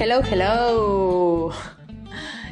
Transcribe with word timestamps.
hello, 0.00 0.22
hello. 0.22 1.50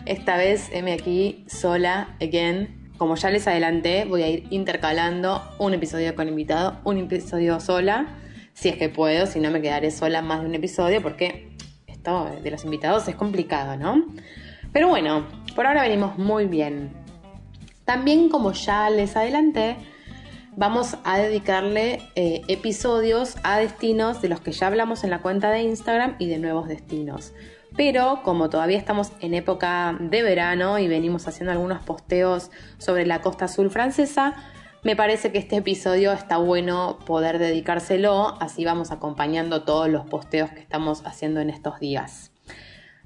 Esta 0.05 0.37
vez 0.37 0.69
M 0.71 0.93
aquí 0.93 1.47
sola, 1.49 2.15
again. 2.21 2.93
Como 2.99 3.15
ya 3.17 3.31
les 3.31 3.49
adelanté, 3.49 4.05
voy 4.05 4.23
a 4.23 4.29
ir 4.29 4.47
intercalando 4.51 5.43
un 5.59 5.73
episodio 5.73 6.15
con 6.15 6.29
invitado, 6.29 6.79
un 6.85 6.99
episodio 6.99 7.59
sola, 7.59 8.07
si 8.53 8.69
es 8.69 8.77
que 8.77 8.91
puedo, 8.91 9.25
si 9.25 9.41
no 9.41 9.51
me 9.51 9.63
quedaré 9.63 9.91
sola 9.91 10.21
más 10.21 10.43
de 10.43 10.47
un 10.47 10.57
episodio 10.57 11.01
porque 11.01 11.49
esto 11.87 12.31
de 12.43 12.51
los 12.51 12.65
invitados 12.65 13.09
es 13.09 13.15
complicado, 13.15 13.79
¿no? 13.79 14.05
Pero 14.75 14.89
bueno, 14.89 15.27
por 15.57 15.67
ahora 15.67 15.81
venimos 15.81 16.19
muy 16.19 16.45
bien. 16.45 16.91
También 17.87 18.29
como 18.29 18.53
ya 18.53 18.91
les 18.91 19.17
adelanté, 19.17 19.77
vamos 20.59 20.97
a 21.05 21.19
dedicarle 21.19 22.03
eh, 22.17 22.43
episodios 22.49 23.37
a 23.45 23.59
destinos 23.59 24.21
de 24.21 24.29
los 24.29 24.41
que 24.41 24.51
ya 24.51 24.67
hablamos 24.67 25.05
en 25.05 25.11
la 25.11 25.23
cuenta 25.23 25.51
de 25.51 25.63
Instagram 25.63 26.17
y 26.19 26.27
de 26.27 26.39
nuevos 26.39 26.67
destinos. 26.67 27.33
Pero 27.77 28.23
como 28.25 28.51
todavía 28.51 28.77
estamos 28.77 29.13
en 29.21 29.35
época 29.35 29.97
de 30.01 30.23
verano 30.23 30.81
y 30.81 30.89
venimos 30.89 31.29
haciendo 31.29 31.53
algunos 31.53 31.83
posteos 31.85 32.51
sobre 32.79 33.07
la 33.07 33.21
costa 33.21 33.45
azul 33.45 33.71
francesa, 33.71 34.35
me 34.83 34.97
parece 34.97 35.31
que 35.31 35.39
este 35.39 35.57
episodio 35.57 36.13
está 36.13 36.39
bueno 36.39 36.99
poder 37.07 37.39
dedicárselo, 37.39 38.37
así 38.41 38.65
vamos 38.65 38.91
acompañando 38.91 39.63
todos 39.63 39.89
los 39.89 40.07
posteos 40.07 40.51
que 40.51 40.61
estamos 40.61 41.07
haciendo 41.07 41.41
en 41.41 41.51
estos 41.51 41.79
días. 41.79 42.33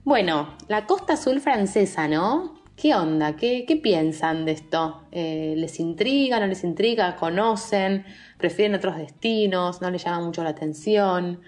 Bueno, 0.04 0.56
la 0.68 0.86
costa 0.86 1.14
azul 1.14 1.40
francesa, 1.40 2.08
¿no? 2.08 2.61
¿Qué 2.76 2.94
onda? 2.94 3.36
¿Qué, 3.36 3.80
piensan 3.82 4.44
de 4.44 4.52
esto? 4.52 5.02
Eh, 5.12 5.54
¿Les 5.56 5.78
intriga? 5.78 6.40
¿No 6.40 6.46
les 6.46 6.64
intriga? 6.64 7.16
¿Conocen? 7.16 8.04
¿Prefieren 8.38 8.74
otros 8.74 8.96
destinos? 8.96 9.82
¿No 9.82 9.90
les 9.90 10.04
llama 10.04 10.24
mucho 10.24 10.42
la 10.42 10.50
atención? 10.50 11.40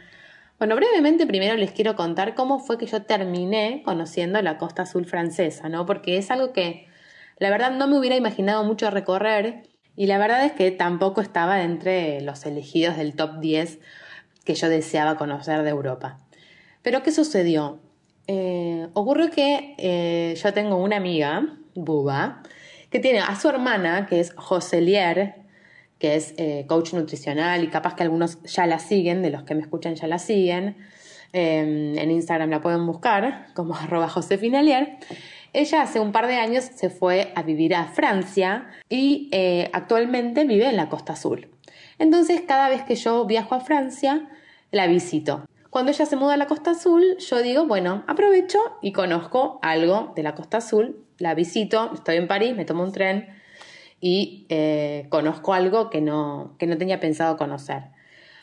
Bueno, 0.59 0.77
brevemente 0.77 1.27
primero 1.27 1.57
les 1.57 1.73
quiero 1.73 1.97
contar 1.97 2.35
cómo 2.35 2.59
fue 2.61 2.79
que 2.79 2.87
yo 2.87 3.03
terminé 3.03 3.83
conociendo 3.85 4.41
la 4.43 4.59
costa 4.59 4.83
azul 4.83 5.07
francesa, 5.07 5.69
¿no? 5.69 5.87
Porque 5.87 6.19
es 6.19 6.31
algo 6.31 6.53
que 6.53 6.87
la 7.39 7.51
verdad 7.51 7.73
no 7.73 7.89
me 7.89 7.99
hubiera 7.99 8.17
imaginado 8.17 8.63
mucho 8.65 8.91
recorrer 8.91 9.69
y 9.97 10.07
la 10.07 10.19
verdad 10.19 10.45
es 10.45 10.53
que 10.53 10.71
tampoco 10.71 11.21
estaba 11.21 11.63
entre 11.63 12.21
los 12.21 12.45
elegidos 12.47 12.97
del 12.97 13.17
top 13.17 13.41
10 13.41 13.81
que 14.45 14.55
yo 14.55 14.69
deseaba 14.69 15.17
conocer 15.17 15.63
de 15.63 15.71
Europa. 15.71 16.21
Pero 16.83 17.03
¿qué 17.03 17.11
sucedió? 17.13 17.81
Eh, 18.27 18.89
ocurrió 18.95 19.31
que 19.31 19.75
eh, 19.77 20.35
yo 20.43 20.53
tengo 20.53 20.77
una 20.77 20.97
amiga, 20.97 21.47
Buba, 21.75 22.43
que 22.91 23.01
tiene 23.01 23.21
a 23.21 23.35
su 23.37 23.49
hermana, 23.49 24.07
que 24.07 24.21
es 24.21 24.33
Joselier, 24.37 25.35
que 25.99 26.17
es 26.17 26.35
eh, 26.37 26.65
coach 26.67 26.95
nutricional 26.95 27.65
y 27.65 27.69
capaz 27.69 27.95
que 27.95 28.03
algunos 28.03 28.43
ya 28.45 28.67
la 28.67 28.79
siguen, 28.79 29.23
de 29.23 29.31
los 29.31 29.43
que 29.43 29.55
me 29.55 29.63
escuchan 29.63 29.95
ya 29.95 30.07
la 30.07 30.19
siguen. 30.19 30.77
Em, 31.33 31.99
en 31.99 32.11
Instagram 32.13 32.51
la 32.51 32.61
pueden 32.61 32.87
buscar 32.87 33.49
como 33.55 33.75
arroba 33.77 34.09
josefinalier. 34.09 34.99
Ella 35.53 35.83
hace 35.83 36.01
un 36.01 36.13
par 36.13 36.27
de 36.27 36.35
años 36.37 36.65
se 36.65 36.91
fue 36.91 37.33
a 37.35 37.43
vivir 37.43 37.75
a 37.75 37.87
Francia 37.87 38.69
y 38.89 39.31
actualmente 39.73 40.45
vive 40.45 40.69
en 40.69 40.77
la 40.77 40.89
Costa 40.89 41.13
Azul. 41.13 41.49
Entonces 42.01 42.41
cada 42.41 42.69
vez 42.69 42.83
que 42.83 42.97
yo 42.97 43.25
viajo 43.25 43.55
a 43.55 43.61
Francia 43.61 44.29
la 44.73 44.89
visito. 44.89 45.45
Cuando 45.75 45.91
ella 45.91 46.07
se 46.07 46.15
muda 46.15 46.35
a 46.35 46.37
la 46.37 46.47
Costa 46.47 46.71
Azul, 46.71 47.17
yo 47.19 47.43
digo, 47.43 47.67
bueno, 47.67 48.05
aprovecho 48.07 48.61
y 48.81 48.93
conozco 48.93 49.59
algo 49.61 50.13
de 50.15 50.23
la 50.23 50.37
Costa 50.37 50.59
Azul, 50.59 51.05
la 51.19 51.35
visito, 51.35 51.91
estoy 51.93 52.15
en 52.15 52.29
París, 52.29 52.55
me 52.55 52.65
tomo 52.65 52.85
un 52.85 52.93
tren 52.93 53.27
y 54.01 54.47
eh, 54.51 55.09
conozco 55.09 55.53
algo 55.53 55.91
que 55.91 56.01
no, 56.01 56.55
que 56.61 56.69
no 56.69 56.79
tenía 56.79 57.01
pensado 57.01 57.37
conocer. 57.37 57.87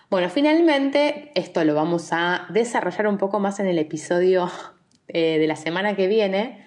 Bueno, 0.10 0.30
finalmente 0.30 1.32
esto 1.34 1.64
lo 1.64 1.74
vamos 1.74 2.10
a 2.12 2.48
desarrollar 2.50 3.08
un 3.08 3.18
poco 3.18 3.40
más 3.40 3.62
en 3.62 3.68
el 3.68 3.80
episodio 3.80 4.52
eh, 5.08 5.40
de 5.40 5.48
la 5.48 5.56
semana 5.56 5.96
que 5.96 6.08
viene. 6.08 6.66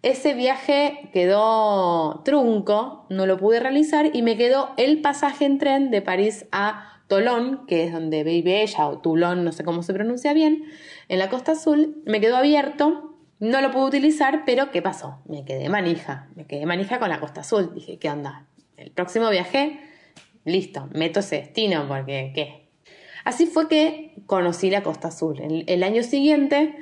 Ese 0.00 0.32
viaje 0.32 1.10
quedó 1.12 2.22
trunco, 2.24 3.04
no 3.10 3.26
lo 3.26 3.36
pude 3.36 3.60
realizar 3.60 4.08
y 4.16 4.22
me 4.22 4.38
quedó 4.38 4.70
el 4.78 5.02
pasaje 5.02 5.44
en 5.44 5.58
tren 5.58 5.90
de 5.90 6.00
París 6.00 6.46
a 6.50 6.97
Tolón, 7.08 7.66
que 7.66 7.84
es 7.84 7.92
donde 7.92 8.22
vive 8.22 8.62
ella, 8.62 8.86
o 8.86 8.98
Tulón, 8.98 9.44
no 9.44 9.52
sé 9.52 9.64
cómo 9.64 9.82
se 9.82 9.94
pronuncia 9.94 10.34
bien, 10.34 10.64
en 11.08 11.18
la 11.18 11.30
Costa 11.30 11.52
Azul, 11.52 12.02
me 12.04 12.20
quedó 12.20 12.36
abierto, 12.36 13.14
no 13.40 13.60
lo 13.60 13.70
pude 13.70 13.86
utilizar, 13.86 14.42
pero 14.44 14.70
¿qué 14.70 14.82
pasó? 14.82 15.18
Me 15.26 15.44
quedé 15.44 15.68
manija, 15.68 16.28
me 16.36 16.46
quedé 16.46 16.66
manija 16.66 16.98
con 16.98 17.08
la 17.08 17.18
Costa 17.18 17.40
Azul. 17.40 17.72
Dije, 17.74 17.98
¿qué 17.98 18.10
onda? 18.10 18.46
El 18.76 18.90
próximo 18.90 19.30
viaje, 19.30 19.80
listo, 20.44 20.88
meto 20.92 21.20
ese 21.20 21.36
destino, 21.36 21.86
porque 21.88 22.32
¿qué? 22.34 22.68
Así 23.24 23.46
fue 23.46 23.68
que 23.68 24.14
conocí 24.26 24.70
la 24.70 24.82
Costa 24.82 25.08
Azul. 25.08 25.40
El, 25.40 25.64
el 25.66 25.82
año 25.82 26.02
siguiente 26.02 26.76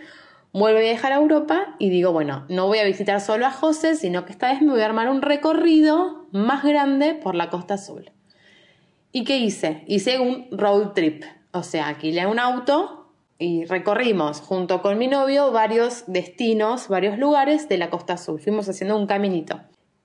vuelvo 0.52 0.78
a 0.78 0.82
viajar 0.82 1.12
a 1.12 1.16
Europa 1.16 1.76
y 1.78 1.90
digo, 1.90 2.12
bueno, 2.12 2.46
no 2.48 2.66
voy 2.66 2.78
a 2.78 2.84
visitar 2.84 3.20
solo 3.20 3.46
a 3.46 3.50
José, 3.50 3.94
sino 3.94 4.24
que 4.24 4.32
esta 4.32 4.50
vez 4.50 4.62
me 4.62 4.72
voy 4.72 4.80
a 4.80 4.86
armar 4.86 5.08
un 5.08 5.22
recorrido 5.22 6.26
más 6.32 6.64
grande 6.64 7.14
por 7.14 7.34
la 7.34 7.50
Costa 7.50 7.74
Azul. 7.74 8.10
¿Y 9.12 9.24
qué 9.24 9.38
hice? 9.38 9.84
Hice 9.86 10.18
un 10.18 10.48
road 10.50 10.92
trip, 10.92 11.24
o 11.52 11.62
sea, 11.62 11.88
alquilé 11.88 12.26
un 12.26 12.38
auto 12.38 13.12
y 13.38 13.64
recorrimos 13.64 14.40
junto 14.40 14.82
con 14.82 14.98
mi 14.98 15.08
novio 15.08 15.52
varios 15.52 16.04
destinos, 16.06 16.88
varios 16.88 17.18
lugares 17.18 17.68
de 17.68 17.78
la 17.78 17.90
Costa 17.90 18.14
Azul. 18.14 18.40
Fuimos 18.40 18.68
haciendo 18.68 18.96
un 18.96 19.06
caminito. 19.06 19.60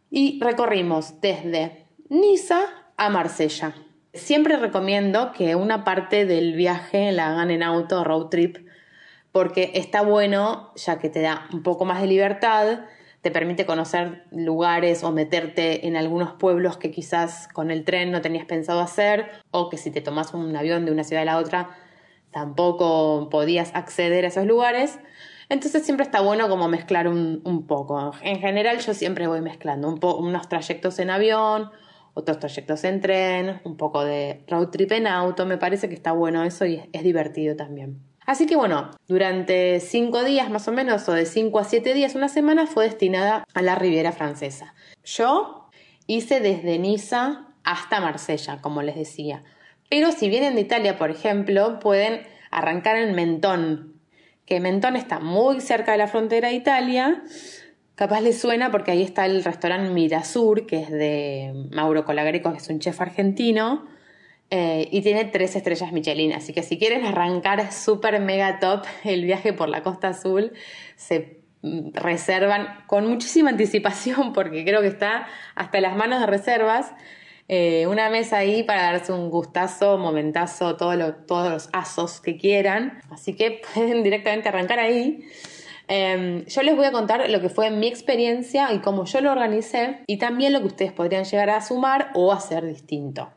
Y 0.09 0.39
recorrimos 0.41 1.22
desde 1.22 1.85
Niza 2.09 2.59
a 2.97 3.09
Marsella. 3.09 3.73
Siempre 4.13 4.57
recomiendo 4.57 5.31
que 5.31 5.56
una 5.56 5.85
parte 5.85 6.25
del 6.25 6.53
viaje 6.53 7.13
la 7.13 7.29
hagan 7.31 7.51
en 7.51 7.63
auto, 7.63 8.03
road 8.03 8.28
trip, 8.28 8.57
porque 9.31 9.72
está 9.75 10.01
bueno 10.01 10.73
ya 10.75 11.00
que 11.00 11.09
te 11.09 11.22
da 11.22 11.47
un 11.53 11.63
poco 11.63 11.85
más 11.85 12.01
de 12.01 12.07
libertad, 12.07 12.81
te 13.22 13.32
permite 13.32 13.66
conocer 13.66 14.26
lugares 14.32 15.04
o 15.04 15.12
meterte 15.12 15.88
en 15.88 15.96
algunos 15.96 16.34
pueblos 16.34 16.78
que 16.78 16.92
quizás 16.92 17.48
con 17.50 17.72
el 17.72 17.84
tren 17.86 18.12
no 18.12 18.22
tenías 18.22 18.46
pensado 18.46 18.82
hacer 18.82 19.30
o 19.52 19.70
que 19.70 19.78
si 19.78 19.92
te 19.92 20.02
tomas 20.02 20.34
un 20.34 20.56
avión 20.56 20.86
de 20.86 20.92
una 20.92 21.04
ciudad 21.04 21.22
a 21.22 21.26
la 21.26 21.38
otra 21.38 21.70
tampoco 22.31 23.30
podías 23.30 23.76
acceder 23.76 24.26
a 24.26 24.30
esos 24.30 24.46
lugares. 24.46 25.00
Entonces 25.50 25.84
siempre 25.84 26.06
está 26.06 26.22
bueno 26.22 26.48
como 26.48 26.68
mezclar 26.68 27.08
un, 27.08 27.66
poco. 27.68 28.14
En 28.24 28.40
general 28.40 28.80
yo 28.80 28.94
siempre 28.94 29.28
voy 29.28 29.42
mezclando 29.42 29.90
un 29.90 30.00
unos 30.02 30.48
trayectos 30.48 30.98
en 31.00 31.10
avión, 31.10 31.70
otros 32.14 32.40
trayectos 32.40 32.84
en 32.86 33.02
tren, 33.02 33.62
un 33.66 33.76
poco 33.76 34.04
de 34.06 34.46
road 34.48 34.70
trip 34.70 34.94
en 34.94 35.08
auto. 35.08 35.46
Me 35.46 35.58
parece 35.58 35.90
que 35.90 35.96
está 35.96 36.14
bueno 36.14 36.44
eso 36.44 36.66
y 36.66 36.81
es 36.94 37.04
divertido 37.04 37.58
también. 37.58 38.11
Así 38.31 38.46
que 38.46 38.56
bueno, 38.56 38.92
durante 39.09 39.81
cinco 39.81 40.24
días 40.24 40.50
más 40.50 40.66
o 40.69 40.72
menos, 40.72 41.09
o 41.09 41.12
de 41.12 41.25
cinco 41.25 41.59
a 41.59 41.66
siete 41.66 41.94
días, 41.94 42.16
una 42.16 42.30
semana, 42.30 42.66
fue 42.66 42.86
destinada 42.86 43.44
a 43.53 43.62
la 43.62 43.75
Riviera 43.75 44.14
Francesa. 44.14 44.74
Yo 45.03 45.69
hice 46.08 46.40
desde 46.40 46.80
Niza 46.80 47.47
hasta 47.66 48.00
Marsella, 48.00 48.62
como 48.62 48.84
les 48.84 48.96
decía. 48.96 49.44
Pero 49.90 50.14
si 50.14 50.30
vienen 50.30 50.56
de 50.56 50.62
Italia, 50.62 50.97
por 50.97 51.12
ejemplo, 51.12 51.80
pueden 51.80 52.22
arrancar 52.52 52.96
en 52.96 53.16
Mentón, 53.16 54.00
que 54.46 54.62
Mentón 54.62 54.96
está 54.96 55.19
muy 55.19 55.59
cerca 55.59 55.92
de 55.92 55.98
la 55.98 56.08
frontera 56.08 56.48
de 56.48 56.53
Italia. 56.53 57.24
Capaz 57.96 58.22
les 58.22 58.40
suena 58.40 58.72
porque 58.72 58.92
ahí 58.92 59.02
está 59.02 59.25
el 59.25 59.44
restaurante 59.44 59.90
Mirasur, 59.90 60.66
que 60.66 60.84
es 60.84 60.90
de 60.90 61.68
Mauro 61.74 62.06
Colagreco, 62.06 62.53
que 62.53 62.59
es 62.59 62.69
un 62.69 62.80
chef 62.80 63.02
argentino. 63.02 63.88
Eh, 64.53 64.89
y 64.91 65.01
tiene 65.01 65.23
tres 65.23 65.56
estrellas 65.56 65.94
Michelin, 65.94 66.34
así 66.34 66.51
que 66.51 66.62
si 66.62 66.78
quieren 66.78 67.06
arrancar 67.06 67.72
super 67.72 68.19
mega 68.19 68.59
top 68.59 68.84
el 69.06 69.23
viaje 69.23 69.53
por 69.53 69.69
la 69.69 69.81
Costa 69.81 70.09
Azul, 70.09 70.51
se 70.97 71.39
mm, 71.62 71.94
reservan 71.94 72.84
con 72.85 73.07
muchísima 73.07 73.50
anticipación 73.50 74.34
porque 74.34 74.66
creo 74.66 74.81
que 74.81 74.88
está 74.88 75.25
hasta 75.56 75.79
las 75.79 75.95
manos 75.95 76.19
de 76.19 76.25
reservas. 76.25 76.91
Eh, 77.48 77.88
una 77.88 78.09
mesa 78.09 78.38
ahí 78.39 78.63
para 78.63 78.92
darse 78.92 79.13
un 79.13 79.30
gustazo, 79.30 79.98
momentazo, 79.98 80.75
todos 80.75 80.97
los 80.97 81.69
asos 81.71 82.19
que 82.19 82.38
quieran. 82.38 83.00
Así 83.09 83.36
que 83.36 83.62
pueden 83.74 84.04
directamente 84.04 84.50
arrancar 84.50 84.80
ahí. 84.80 85.25
Em, 85.88 86.45
yo 86.45 86.62
les 86.62 86.75
voy 86.75 86.86
a 86.86 86.92
contar 86.92 87.30
lo 87.30 87.39
que 87.39 87.50
fue 87.50 87.71
mi 87.71 87.88
experiencia 87.88 88.74
y 88.74 88.80
cómo 88.80 89.06
yo 89.06 89.21
lo 89.21 89.31
organicé 89.31 90.04
y 90.07 90.18
también 90.18 90.51
lo 90.51 90.59
que 90.59 90.68
ustedes 90.68 90.92
podrían 90.92 91.24
llegar 91.24 91.50
a 91.50 91.62
sumar 91.62 92.12
o 92.15 92.33
hacer 92.33 92.65
distinto. 92.65 93.30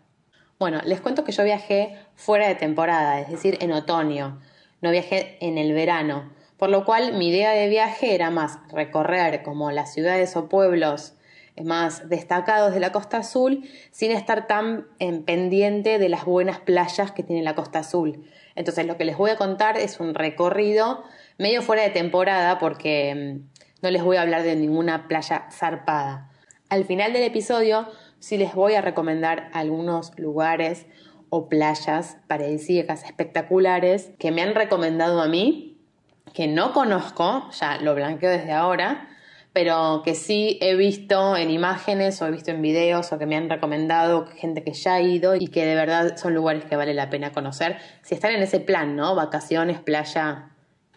Bueno, 0.58 0.80
les 0.84 1.00
cuento 1.00 1.24
que 1.24 1.32
yo 1.32 1.44
viajé 1.44 1.98
fuera 2.14 2.46
de 2.48 2.54
temporada, 2.54 3.20
es 3.20 3.28
decir, 3.28 3.58
en 3.60 3.72
otoño. 3.72 4.40
No 4.80 4.90
viajé 4.90 5.36
en 5.40 5.58
el 5.58 5.72
verano. 5.72 6.32
Por 6.56 6.70
lo 6.70 6.84
cual 6.84 7.14
mi 7.14 7.28
idea 7.28 7.50
de 7.52 7.68
viaje 7.68 8.14
era 8.14 8.30
más 8.30 8.58
recorrer 8.70 9.42
como 9.42 9.70
las 9.70 9.92
ciudades 9.92 10.36
o 10.36 10.48
pueblos 10.48 11.14
más 11.62 12.08
destacados 12.08 12.74
de 12.74 12.80
la 12.80 12.90
Costa 12.90 13.18
Azul 13.18 13.68
sin 13.90 14.10
estar 14.10 14.46
tan 14.46 14.86
en 14.98 15.24
pendiente 15.24 15.98
de 15.98 16.08
las 16.08 16.24
buenas 16.24 16.58
playas 16.58 17.12
que 17.12 17.22
tiene 17.22 17.42
la 17.42 17.54
Costa 17.54 17.80
Azul. 17.80 18.24
Entonces 18.56 18.86
lo 18.86 18.96
que 18.96 19.04
les 19.04 19.16
voy 19.16 19.30
a 19.30 19.36
contar 19.36 19.76
es 19.76 20.00
un 20.00 20.14
recorrido 20.14 21.04
medio 21.38 21.62
fuera 21.62 21.82
de 21.82 21.90
temporada 21.90 22.58
porque 22.58 23.14
mm, 23.14 23.82
no 23.82 23.90
les 23.90 24.02
voy 24.02 24.16
a 24.16 24.22
hablar 24.22 24.42
de 24.42 24.56
ninguna 24.56 25.08
playa 25.08 25.46
zarpada. 25.50 26.30
Al 26.68 26.84
final 26.84 27.12
del 27.12 27.22
episodio 27.22 27.86
sí 28.24 28.38
les 28.38 28.54
voy 28.54 28.72
a 28.72 28.80
recomendar 28.80 29.50
algunos 29.52 30.18
lugares 30.18 30.86
o 31.28 31.50
playas 31.50 32.16
paradisíacas 32.26 33.04
espectaculares 33.04 34.12
que 34.18 34.30
me 34.30 34.40
han 34.40 34.54
recomendado 34.54 35.20
a 35.20 35.28
mí 35.28 35.76
que 36.32 36.46
no 36.46 36.72
conozco, 36.72 37.50
ya 37.50 37.76
lo 37.82 37.94
blanqueo 37.94 38.30
desde 38.30 38.52
ahora, 38.52 39.10
pero 39.52 40.00
que 40.02 40.14
sí 40.14 40.58
he 40.62 40.74
visto 40.74 41.36
en 41.36 41.50
imágenes 41.50 42.22
o 42.22 42.26
he 42.26 42.30
visto 42.30 42.50
en 42.50 42.62
videos 42.62 43.12
o 43.12 43.18
que 43.18 43.26
me 43.26 43.36
han 43.36 43.50
recomendado 43.50 44.26
gente 44.26 44.64
que 44.64 44.72
ya 44.72 44.94
ha 44.94 45.02
ido 45.02 45.36
y 45.36 45.48
que 45.48 45.66
de 45.66 45.74
verdad 45.74 46.16
son 46.16 46.32
lugares 46.32 46.64
que 46.64 46.76
vale 46.76 46.94
la 46.94 47.10
pena 47.10 47.30
conocer 47.30 47.76
si 48.00 48.14
están 48.14 48.32
en 48.32 48.42
ese 48.42 48.58
plan, 48.58 48.96
¿no? 48.96 49.14
Vacaciones, 49.14 49.80
playa 49.80 50.48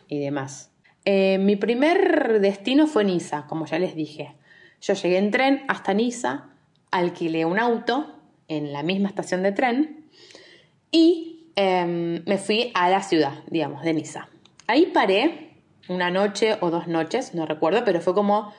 y 0.07 0.19
demás. 0.19 0.71
Eh, 1.03 1.39
mi 1.39 1.57
primer 1.57 2.39
destino 2.39 2.87
fue 2.87 3.03
Niza, 3.03 3.47
como 3.47 3.65
ya 3.65 3.79
les 3.79 3.95
dije. 3.95 4.37
Yo 4.79 4.93
llegué 4.93 5.17
en 5.17 5.31
tren 5.31 5.65
hasta 5.67 5.93
Niza, 5.93 6.51
alquilé 6.97 7.45
un 7.45 7.59
auto 7.59 8.07
en 8.47 8.73
la 8.73 8.83
misma 8.83 9.09
estación 9.09 9.43
de 9.43 9.51
tren 9.51 10.05
y 10.91 11.51
em, 11.55 12.23
me 12.25 12.37
fui 12.37 12.71
a 12.73 12.89
la 12.89 13.01
ciudad, 13.01 13.43
digamos, 13.49 13.83
de 13.83 13.93
Niza. 13.93 14.29
Ahí 14.67 14.87
paré 14.87 15.51
una 15.89 16.11
noche 16.11 16.57
o 16.61 16.69
dos 16.69 16.87
noches, 16.87 17.33
no 17.33 17.45
recuerdo, 17.45 17.83
pero 17.85 18.01
fue 18.01 18.13
como 18.13 18.53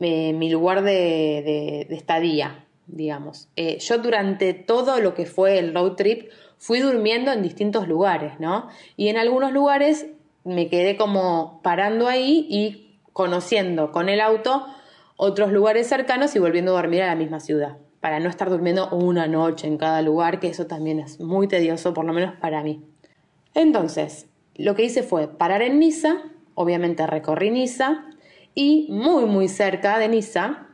eh, 0.00 0.32
mi 0.32 0.50
lugar 0.50 0.82
de, 0.82 1.86
estadía, 1.90 2.64
digamos. 2.86 3.48
Eh, 3.56 3.78
yo 3.78 3.98
durante 3.98 4.54
todo 4.54 5.00
lo 5.00 5.14
que 5.14 5.26
fue 5.26 5.58
el 5.58 5.74
road 5.74 5.92
trip 5.92 6.30
fui 6.58 6.80
durmiendo 6.80 7.32
en 7.32 7.42
distintos 7.42 7.88
lugares, 7.88 8.38
¿no? 8.38 8.68
Y 8.96 9.08
en 9.08 9.16
algunos 9.16 9.52
lugares 9.52 10.06
me 10.44 10.68
quedé 10.68 10.96
como 10.96 11.60
parando 11.62 12.06
ahí 12.06 12.46
y 12.48 12.98
conociendo 13.12 13.92
con 13.92 14.08
el 14.08 14.20
auto 14.20 14.66
otros 15.16 15.52
lugares 15.52 15.88
cercanos 15.88 16.36
y 16.36 16.38
volviendo 16.38 16.72
a 16.72 16.80
dormir 16.80 17.02
a 17.02 17.06
la 17.06 17.14
misma 17.14 17.40
ciudad, 17.40 17.78
para 18.00 18.20
no 18.20 18.28
estar 18.28 18.50
durmiendo 18.50 18.88
una 18.90 19.26
noche 19.26 19.66
en 19.66 19.78
cada 19.78 20.02
lugar, 20.02 20.40
que 20.40 20.48
eso 20.48 20.66
también 20.66 21.00
es 21.00 21.20
muy 21.20 21.48
tedioso, 21.48 21.94
por 21.94 22.04
lo 22.04 22.12
menos 22.12 22.34
para 22.36 22.62
mí. 22.62 22.84
Entonces, 23.54 24.28
lo 24.54 24.74
que 24.74 24.84
hice 24.84 25.02
fue 25.02 25.28
parar 25.28 25.62
en 25.62 25.78
Niza, 25.78 26.16
obviamente 26.54 27.06
recorrí 27.06 27.50
Niza 27.50 28.04
y 28.54 28.86
muy 28.90 29.24
muy 29.24 29.48
cerca 29.48 29.98
de 29.98 30.08
Niza 30.08 30.66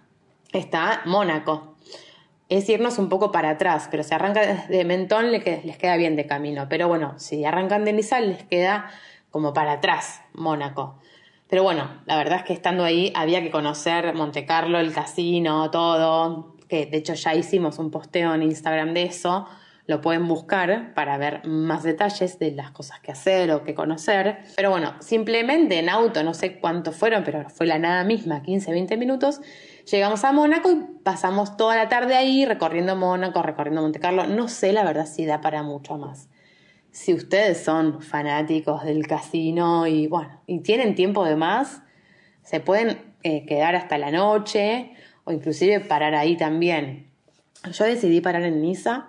está 0.53 1.03
Mónaco. 1.05 1.77
Es 2.49 2.69
irnos 2.69 2.99
un 2.99 3.09
poco 3.09 3.33
para 3.33 3.50
atrás, 3.50 3.89
pero 3.91 4.03
si 4.03 4.12
arrancan 4.15 4.67
desde 4.69 4.85
Mentón 4.85 5.33
les 5.33 5.43
queda 5.43 5.97
bien 5.97 6.17
de 6.17 6.27
camino. 6.27 6.67
Pero 6.69 6.87
bueno, 6.87 7.19
si 7.19 7.44
arrancan 7.44 7.85
de 7.85 7.93
Niza 7.93 8.21
les 8.21 8.44
queda 8.44 8.91
como 9.31 9.53
para 9.53 9.73
atrás 9.73 10.21
Mónaco. 10.35 10.99
Pero 11.52 11.64
bueno, 11.64 12.00
la 12.06 12.16
verdad 12.16 12.38
es 12.38 12.44
que 12.44 12.54
estando 12.54 12.82
ahí 12.82 13.12
había 13.14 13.43
que 13.43 13.50
conocer 13.50 14.14
Monte 14.14 14.46
Carlo, 14.46 14.81
el 14.81 14.90
casino, 14.94 15.70
todo, 15.70 16.56
que 16.66 16.87
de 16.87 16.96
hecho 16.96 17.12
ya 17.12 17.34
hicimos 17.34 17.78
un 17.78 17.90
posteo 17.90 18.34
en 18.34 18.43
Instagram 18.43 18.94
de 18.94 19.02
eso 19.02 19.46
lo 19.87 20.00
pueden 20.00 20.26
buscar 20.28 20.94
para 20.94 21.19
ver 21.19 21.44
más 21.44 21.82
detalles 21.82 22.38
de 22.38 22.52
las 22.52 22.70
cosas 22.70 23.00
que 23.00 23.12
hacer 23.12 23.50
o 23.50 23.64
que 23.64 23.75
conocer. 23.75 24.38
Pero 24.56 24.70
bueno, 24.70 24.94
simplemente 25.00 25.78
en 25.78 25.90
auto, 25.90 26.22
no 26.22 26.32
sé 26.32 26.58
cuánto 26.58 26.93
fueron, 26.93 27.25
pero 27.25 27.50
fue 27.50 27.66
la 27.66 27.78
nada 27.78 28.02
misma, 28.02 28.43
15, 28.43 28.70
20 28.70 28.96
minutos. 28.96 29.43
Llegamos 29.90 30.25
a 30.25 30.32
Mónaco 30.32 30.70
y 30.70 30.76
pasamos 31.02 31.58
toda 31.58 31.76
la 31.76 31.88
tarde 31.88 32.14
ahí 32.14 32.46
recorriendo 32.46 32.96
Mónaco, 32.96 33.43
recorriendo 33.43 33.82
Monte 33.82 34.00
Carlo. 34.00 34.26
No 34.26 34.48
sé 34.48 34.72
la 34.72 34.84
verdad 34.84 35.06
si 35.06 35.26
da 35.26 35.43
para 35.43 35.62
mucho 35.62 35.98
más. 35.98 36.28
Si 36.93 37.15
ustedes 37.15 37.65
son 37.65 38.03
fanáticos 38.03 38.85
del 38.85 39.06
casino 39.06 39.87
y 39.87 40.06
bueno, 40.09 40.43
y 40.47 40.61
tienen 40.61 40.94
tiempo 40.94 41.25
de 41.25 41.37
más, 41.37 41.83
se 42.43 42.61
pueden 42.61 42.99
eh, 43.23 43.47
quedar 43.47 43.75
hasta 43.75 43.97
la 43.97 44.11
noche 44.11 44.93
o 45.25 45.33
inclusive 45.33 45.81
parar 45.81 46.15
ahí 46.15 46.37
también. 46.37 47.11
Yo 47.73 47.85
decidí 47.85 48.21
parar 48.21 48.43
en 48.43 48.61
Niza 48.61 49.09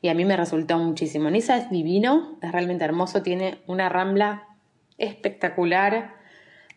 y 0.00 0.10
a 0.10 0.14
mí 0.14 0.24
me 0.24 0.36
resultó 0.36 0.78
muchísimo. 0.78 1.28
Niza 1.28 1.56
es 1.56 1.70
divino, 1.70 2.38
es 2.40 2.52
realmente 2.52 2.84
hermoso, 2.84 3.22
tiene 3.22 3.58
una 3.66 3.88
rambla 3.88 4.46
espectacular 4.96 6.14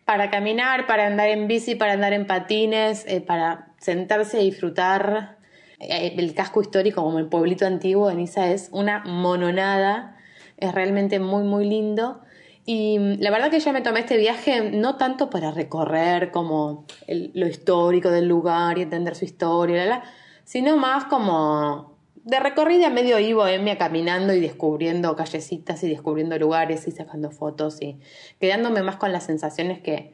para 0.04 0.28
caminar, 0.28 0.88
para 0.88 1.06
andar 1.06 1.28
en 1.28 1.46
bici, 1.46 1.76
para 1.76 1.92
andar 1.92 2.14
en 2.14 2.26
patines, 2.26 3.04
eh, 3.06 3.20
para 3.20 3.68
sentarse 3.78 4.42
y 4.42 4.50
disfrutar. 4.50 5.36
Eh, 5.78 6.14
el 6.16 6.34
casco 6.34 6.60
histórico 6.62 7.04
como 7.04 7.20
el 7.20 7.26
pueblito 7.26 7.64
antiguo 7.64 8.08
de 8.08 8.16
Niza 8.16 8.50
es 8.50 8.70
una 8.72 9.04
mononada, 9.04 10.17
es 10.58 10.74
realmente 10.74 11.18
muy 11.18 11.44
muy 11.44 11.68
lindo. 11.68 12.20
Y 12.64 12.98
mm, 12.98 13.20
la 13.20 13.30
verdad 13.30 13.50
que 13.50 13.60
yo 13.60 13.72
me 13.72 13.80
tomé 13.80 14.00
este 14.00 14.18
viaje 14.18 14.70
no 14.70 14.96
tanto 14.96 15.30
para 15.30 15.50
recorrer 15.50 16.30
como 16.30 16.84
lo 17.06 17.46
histórico 17.46 18.10
del 18.10 18.28
lugar 18.28 18.76
y 18.78 18.82
entender 18.82 19.14
su 19.14 19.24
historia, 19.24 20.02
sino 20.44 20.76
más 20.76 21.06
como 21.06 21.98
de 22.28 22.40
recorrida 22.40 22.90
medio 22.90 23.18
y 23.18 23.32
bohemia 23.32 23.78
caminando 23.78 24.34
y 24.34 24.40
descubriendo 24.40 25.16
callecitas 25.16 25.82
y 25.82 25.88
descubriendo 25.88 26.38
lugares 26.38 26.86
y 26.86 26.90
sacando 26.90 27.30
fotos 27.30 27.80
y 27.80 27.98
quedándome 28.38 28.82
más 28.82 28.96
con 28.96 29.12
las 29.12 29.24
sensaciones 29.24 29.80
que, 29.80 30.12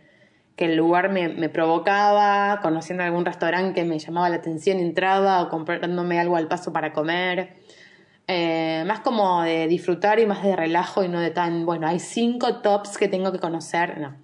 el 0.56 0.76
lugar 0.76 1.11
me, 1.11 1.49
provocaba, 1.49 2.61
conociendo 2.62 3.02
algún 3.02 3.25
restaurante 3.25 3.75
que 3.75 3.85
me 3.85 3.99
llamaba 3.99 4.29
la 4.29 4.37
atención, 4.37 4.79
entraba 4.79 5.43
o 5.43 5.49
comprándome 5.49 6.20
algo 6.20 6.37
al 6.37 6.46
paso 6.46 6.73
para 6.73 6.93
comer. 6.93 7.56
Eh, 8.26 8.84
más 8.86 9.00
como 9.00 9.42
de 9.42 9.66
disfrutar 9.68 10.18
y 10.18 10.26
más 10.26 10.42
de 10.42 10.56
relajo 10.56 11.04
y 11.04 11.08
no 11.08 11.20
de 11.20 11.30
tan, 11.30 11.66
bueno, 11.66 11.86
hay 11.86 12.00
cinco 12.00 12.56
tops 12.62 12.96
que 12.96 13.08
tengo 13.08 13.32
que 13.32 13.38
conocer, 13.38 13.98
no. 13.98 14.16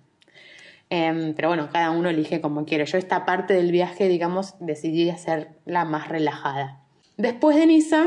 Em, 0.88 1.35
pero 1.35 1.49
bueno, 1.49 1.69
cada 1.73 1.91
uno 1.91 2.08
elige 2.08 2.41
como 2.41 2.64
quiere. 2.64 2.85
Yo 2.87 2.99
esta 2.99 3.25
parte 3.25 3.55
del 3.55 3.70
viaje, 3.70 4.08
digamos, 4.08 4.55
decidí 4.58 5.08
hacerla 5.11 5.85
más 5.85 6.08
relajada. 6.08 6.81
Después 7.17 7.56
de 7.56 7.67
Niza, 7.67 8.06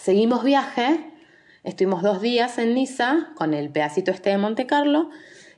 seguimos 0.00 0.42
viaje, 0.42 1.12
estuvimos 1.62 2.02
dos 2.02 2.20
días 2.20 2.58
en 2.58 2.74
Niza 2.74 3.28
con 3.36 3.54
el 3.54 3.70
pedacito 3.70 4.10
este 4.10 4.30
de 4.30 4.38
Monte 4.38 4.66
Carlo 4.66 5.10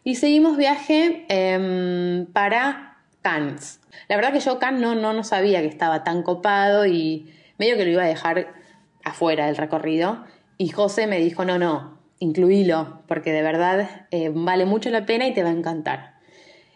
y 0.02 0.16
seguimos 0.16 0.56
viaje 0.56 1.24
em, 1.28 2.26
para 2.26 2.98
Cannes. 3.22 3.80
La 4.08 4.16
verdad 4.16 4.32
que 4.32 4.40
yo 4.40 4.58
Cannes 4.58 4.82
no, 4.82 4.94
no, 4.94 5.14
no 5.14 5.24
sabía 5.24 5.62
que 5.62 5.68
estaba 5.68 6.04
tan 6.04 6.22
copado 6.22 6.84
y 6.84 7.32
medio 7.56 7.76
que 7.76 7.84
lo 7.84 7.90
iba 7.92 8.02
a 8.02 8.06
dejar 8.06 8.63
afuera 9.04 9.46
del 9.46 9.56
recorrido 9.56 10.24
y 10.58 10.68
José 10.68 11.06
me 11.06 11.18
dijo, 11.18 11.44
no, 11.44 11.58
no, 11.58 11.98
incluílo, 12.18 13.02
porque 13.06 13.32
de 13.32 13.42
verdad 13.42 14.06
eh, 14.10 14.30
vale 14.32 14.64
mucho 14.66 14.90
la 14.90 15.06
pena 15.06 15.26
y 15.26 15.34
te 15.34 15.42
va 15.42 15.50
a 15.50 15.52
encantar. 15.52 16.14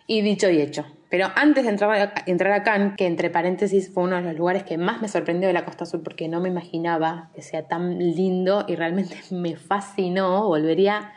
Y 0.06 0.22
dicho 0.22 0.48
y 0.50 0.60
hecho, 0.60 0.86
pero 1.10 1.28
antes 1.36 1.64
de 1.64 1.70
entrar 1.70 1.90
a, 1.90 2.14
entrar 2.26 2.52
a 2.52 2.62
Cannes, 2.62 2.94
que 2.96 3.06
entre 3.06 3.30
paréntesis 3.30 3.92
fue 3.92 4.04
uno 4.04 4.16
de 4.16 4.22
los 4.22 4.36
lugares 4.36 4.64
que 4.64 4.78
más 4.78 5.00
me 5.00 5.08
sorprendió 5.08 5.48
de 5.48 5.54
la 5.54 5.64
Costa 5.64 5.86
Sur 5.86 6.02
porque 6.02 6.28
no 6.28 6.40
me 6.40 6.48
imaginaba 6.48 7.30
que 7.34 7.42
sea 7.42 7.66
tan 7.66 7.98
lindo 7.98 8.64
y 8.68 8.76
realmente 8.76 9.16
me 9.30 9.56
fascinó, 9.56 10.46
volvería 10.46 11.12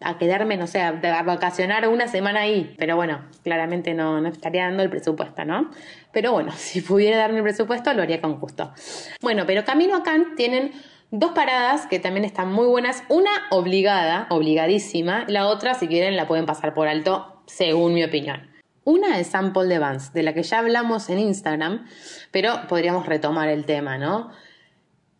a 0.00 0.18
quedarme, 0.18 0.56
no 0.56 0.66
sé, 0.66 0.80
a 0.80 0.92
vacacionar 0.92 1.86
una 1.88 2.08
semana 2.08 2.40
ahí. 2.40 2.74
Pero 2.78 2.96
bueno, 2.96 3.22
claramente 3.42 3.94
no, 3.94 4.20
no 4.20 4.28
estaría 4.28 4.64
dando 4.64 4.82
el 4.82 4.90
presupuesto, 4.90 5.44
¿no? 5.44 5.70
Pero 6.12 6.32
bueno, 6.32 6.52
si 6.56 6.80
pudiera 6.80 7.18
darme 7.18 7.38
el 7.38 7.44
presupuesto, 7.44 7.92
lo 7.92 8.02
haría 8.02 8.20
con 8.20 8.40
gusto. 8.40 8.72
Bueno, 9.20 9.44
pero 9.46 9.64
camino 9.64 9.96
a 9.96 10.02
tienen 10.36 10.72
dos 11.10 11.32
paradas 11.32 11.86
que 11.86 11.98
también 11.98 12.24
están 12.24 12.52
muy 12.52 12.66
buenas. 12.66 13.02
Una 13.08 13.30
obligada, 13.50 14.26
obligadísima. 14.30 15.24
La 15.28 15.46
otra, 15.46 15.74
si 15.74 15.88
quieren, 15.88 16.16
la 16.16 16.26
pueden 16.26 16.46
pasar 16.46 16.74
por 16.74 16.88
alto, 16.88 17.42
según 17.46 17.94
mi 17.94 18.04
opinión. 18.04 18.48
Una 18.84 19.18
es 19.18 19.26
San 19.28 19.52
Paul 19.52 19.68
de 19.68 19.78
Vance, 19.78 20.10
de 20.14 20.22
la 20.22 20.32
que 20.32 20.42
ya 20.42 20.58
hablamos 20.58 21.10
en 21.10 21.18
Instagram, 21.18 21.86
pero 22.30 22.66
podríamos 22.66 23.06
retomar 23.06 23.48
el 23.48 23.66
tema, 23.66 23.98
¿no? 23.98 24.30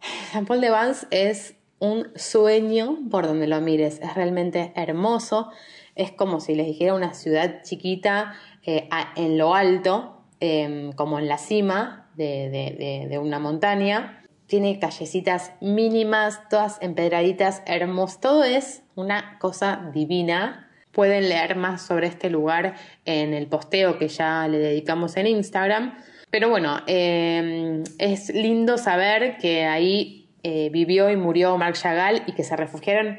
San 0.33 0.47
Paul 0.47 0.61
de 0.61 0.71
Vance 0.71 1.07
es 1.11 1.55
un 1.81 2.13
sueño 2.15 2.99
por 3.11 3.27
donde 3.27 3.49
lo 3.49 3.61
mires, 3.61 4.01
es 4.01 4.15
realmente 4.15 4.73
hermoso, 4.77 5.51
es 5.97 6.13
como 6.13 6.41
si 6.41 6.55
les 6.55 6.67
dijera 6.67 6.95
una 6.95 7.15
ciudad 7.15 7.63
chiquita 7.63 8.35
eh, 8.65 8.89
en 9.17 9.39
lo 9.39 9.55
alto, 9.55 10.23
em, 10.39 10.93
como 10.93 11.19
en 11.19 11.27
la 11.27 11.39
cima 11.39 12.11
de, 12.17 13.19
una 13.21 13.39
montaña, 13.39 14.23
tiene 14.47 14.79
callecitas 14.79 15.53
mínimas, 15.61 16.49
todas 16.49 16.79
empedraditas, 16.83 17.63
hermosas, 17.67 18.21
todo 18.21 18.45
es 18.45 18.83
una 18.95 19.39
cosa 19.39 19.91
divina. 19.95 20.69
Pueden 20.93 21.29
leer 21.29 21.57
más 21.57 21.83
sobre 21.83 22.09
este 22.09 22.31
lugar 22.31 22.75
en 23.05 23.33
el 23.33 23.47
posteo 23.47 23.97
que 23.97 24.09
ya 24.09 24.47
le 24.49 24.59
dedicamos 24.59 25.17
en 25.17 25.29
Instagram. 25.29 25.97
Pero 26.31 26.51
bueno, 26.51 26.81
eh, 26.87 27.83
es 27.99 28.35
lindo 28.35 28.77
saber 28.77 29.39
que 29.39 29.65
ahí 29.67 30.20
eh, 30.43 30.71
vivió 30.71 31.11
y 31.11 31.17
murió 31.17 31.57
Marc 31.59 31.77
Chagall 31.77 32.23
y 32.27 32.33
que 32.33 32.45
se 32.45 32.57
refugiaron 32.57 33.19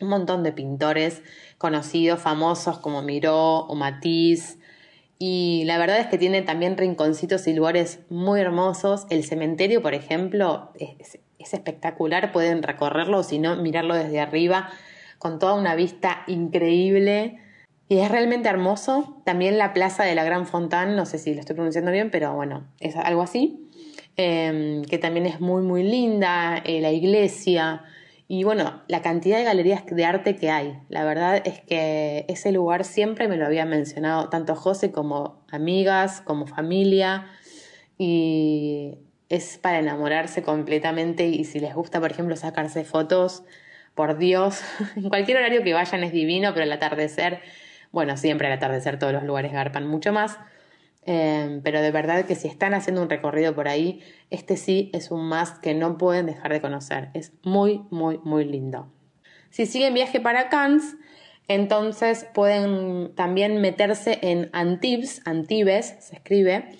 un 0.00 0.08
montón 0.08 0.42
de 0.42 0.52
pintores 0.52 1.22
conocidos, 1.58 2.20
famosos 2.20 2.78
como 2.78 3.02
Miró 3.02 3.60
o 3.60 3.74
Matisse. 3.74 4.58
Y 5.18 5.62
la 5.66 5.78
verdad 5.78 6.00
es 6.00 6.08
que 6.08 6.18
tiene 6.18 6.42
también 6.42 6.76
rinconcitos 6.76 7.46
y 7.46 7.54
lugares 7.54 8.00
muy 8.10 8.40
hermosos. 8.40 9.06
El 9.10 9.24
cementerio, 9.24 9.80
por 9.80 9.94
ejemplo, 9.94 10.72
es, 10.78 11.20
es 11.38 11.54
espectacular. 11.54 12.32
Pueden 12.32 12.62
recorrerlo 12.62 13.18
o 13.18 13.22
si 13.22 13.38
no, 13.38 13.56
mirarlo 13.56 13.94
desde 13.94 14.20
arriba 14.20 14.70
con 15.18 15.38
toda 15.38 15.54
una 15.54 15.76
vista 15.76 16.24
increíble. 16.26 17.38
Y 17.88 17.98
es 17.98 18.10
realmente 18.10 18.48
hermoso. 18.48 19.22
También 19.24 19.58
la 19.58 19.72
plaza 19.72 20.02
de 20.02 20.16
la 20.16 20.24
Gran 20.24 20.46
Fontán, 20.46 20.96
no 20.96 21.06
sé 21.06 21.18
si 21.18 21.34
lo 21.34 21.40
estoy 21.40 21.54
pronunciando 21.54 21.92
bien, 21.92 22.10
pero 22.10 22.34
bueno, 22.34 22.66
es 22.80 22.96
algo 22.96 23.22
así. 23.22 23.61
Em, 24.16 24.84
que 24.84 24.98
también 24.98 25.26
es 25.26 25.40
muy, 25.40 25.62
muy 25.62 25.82
linda. 25.82 26.60
Eh, 26.64 26.80
la 26.80 26.90
iglesia. 26.92 27.84
y 28.28 28.44
bueno, 28.44 28.82
la 28.88 29.02
cantidad 29.02 29.36
de 29.38 29.44
galerías 29.44 29.84
de 29.84 30.04
arte 30.04 30.36
que 30.36 30.50
hay. 30.50 30.78
La 30.88 31.04
verdad 31.04 31.42
es 31.44 31.60
que 31.60 32.24
ese 32.28 32.50
lugar 32.52 32.84
siempre 32.84 33.28
me 33.28 33.36
lo 33.36 33.44
había 33.44 33.66
mencionado 33.66 34.30
tanto 34.30 34.54
José 34.56 34.90
como 34.90 35.44
amigas, 35.50 36.22
como 36.22 36.46
familia 36.46 37.26
y 37.98 38.98
es 39.28 39.58
para 39.58 39.78
enamorarse 39.80 40.42
completamente 40.42 41.26
y 41.26 41.44
si 41.44 41.60
les 41.60 41.74
gusta, 41.74 42.00
por 42.00 42.10
ejemplo, 42.10 42.36
sacarse 42.36 42.84
fotos, 42.84 43.44
por 43.94 44.18
Dios, 44.18 44.62
en 44.96 45.08
cualquier 45.08 45.38
horario 45.38 45.62
que 45.62 45.74
vayan 45.74 46.04
es 46.04 46.12
divino, 46.12 46.52
pero 46.52 46.64
el 46.64 46.72
atardecer, 46.72 47.40
bueno, 47.90 48.16
siempre 48.16 48.46
al 48.46 48.54
atardecer 48.54 48.98
todos 48.98 49.12
los 49.12 49.24
lugares 49.24 49.52
garpan 49.52 49.86
mucho 49.86 50.12
más, 50.12 50.38
eh, 51.04 51.60
pero 51.64 51.82
de 51.82 51.90
verdad 51.90 52.24
que 52.24 52.34
si 52.34 52.48
están 52.48 52.74
haciendo 52.74 53.02
un 53.02 53.10
recorrido 53.10 53.54
por 53.54 53.68
ahí, 53.68 54.00
este 54.30 54.56
sí 54.56 54.90
es 54.92 55.10
un 55.10 55.28
más 55.28 55.58
que 55.58 55.74
no 55.74 55.98
pueden 55.98 56.26
dejar 56.26 56.52
de 56.52 56.60
conocer. 56.60 57.10
Es 57.14 57.32
muy, 57.42 57.82
muy, 57.90 58.18
muy 58.24 58.44
lindo. 58.44 58.92
Si 59.50 59.66
siguen 59.66 59.94
viaje 59.94 60.20
para 60.20 60.48
Cannes, 60.48 60.96
entonces 61.48 62.26
pueden 62.32 63.14
también 63.14 63.60
meterse 63.60 64.18
en 64.22 64.48
Antibes, 64.52 65.20
Antibes 65.24 65.96
se 66.00 66.16
escribe, 66.16 66.70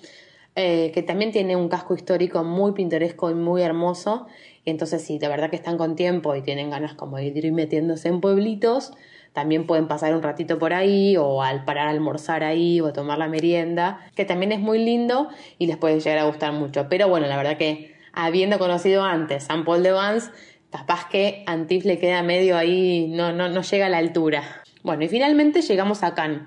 eh, 0.55 0.91
que 0.93 1.03
también 1.03 1.31
tiene 1.31 1.55
un 1.55 1.67
casco 1.67 1.93
histórico 1.93 2.43
muy 2.43 2.71
pintoresco 2.73 3.29
y 3.29 3.35
muy 3.35 3.61
hermoso. 3.61 4.27
Y 4.65 4.69
entonces, 4.69 5.03
si 5.03 5.19
de 5.19 5.27
verdad 5.27 5.49
que 5.49 5.57
están 5.57 5.77
con 5.77 5.95
tiempo 5.95 6.35
y 6.35 6.41
tienen 6.41 6.69
ganas 6.69 6.93
como 6.93 7.17
de 7.17 7.25
ir 7.25 7.51
metiéndose 7.51 8.07
en 8.07 8.21
pueblitos, 8.21 8.93
también 9.33 9.65
pueden 9.65 9.87
pasar 9.87 10.15
un 10.15 10.21
ratito 10.21 10.59
por 10.59 10.73
ahí 10.73 11.17
o 11.17 11.41
al 11.41 11.65
parar 11.65 11.87
a 11.87 11.89
almorzar 11.89 12.43
ahí 12.43 12.79
o 12.79 12.87
a 12.87 12.93
tomar 12.93 13.17
la 13.17 13.27
merienda, 13.27 13.99
que 14.15 14.25
también 14.25 14.51
es 14.51 14.59
muy 14.59 14.79
lindo 14.79 15.29
y 15.57 15.65
les 15.65 15.77
puede 15.77 15.99
llegar 15.99 16.19
a 16.19 16.25
gustar 16.25 16.53
mucho. 16.53 16.87
Pero 16.87 17.09
bueno, 17.09 17.27
la 17.27 17.35
verdad 17.35 17.57
que 17.57 17.95
habiendo 18.13 18.59
conocido 18.59 19.03
antes 19.03 19.45
San 19.45 19.65
Paul 19.65 19.81
de 19.81 19.91
Vance, 19.91 20.31
capaz 20.71 21.09
que 21.09 21.43
Antif 21.47 21.83
le 21.85 21.97
queda 21.97 22.21
medio 22.21 22.57
ahí, 22.57 23.07
no, 23.09 23.33
no, 23.33 23.49
no 23.49 23.61
llega 23.61 23.87
a 23.87 23.89
la 23.89 23.97
altura. 23.97 24.43
Bueno, 24.83 25.03
y 25.03 25.09
finalmente 25.09 25.61
llegamos 25.61 26.03
a 26.03 26.13
Cannes, 26.13 26.43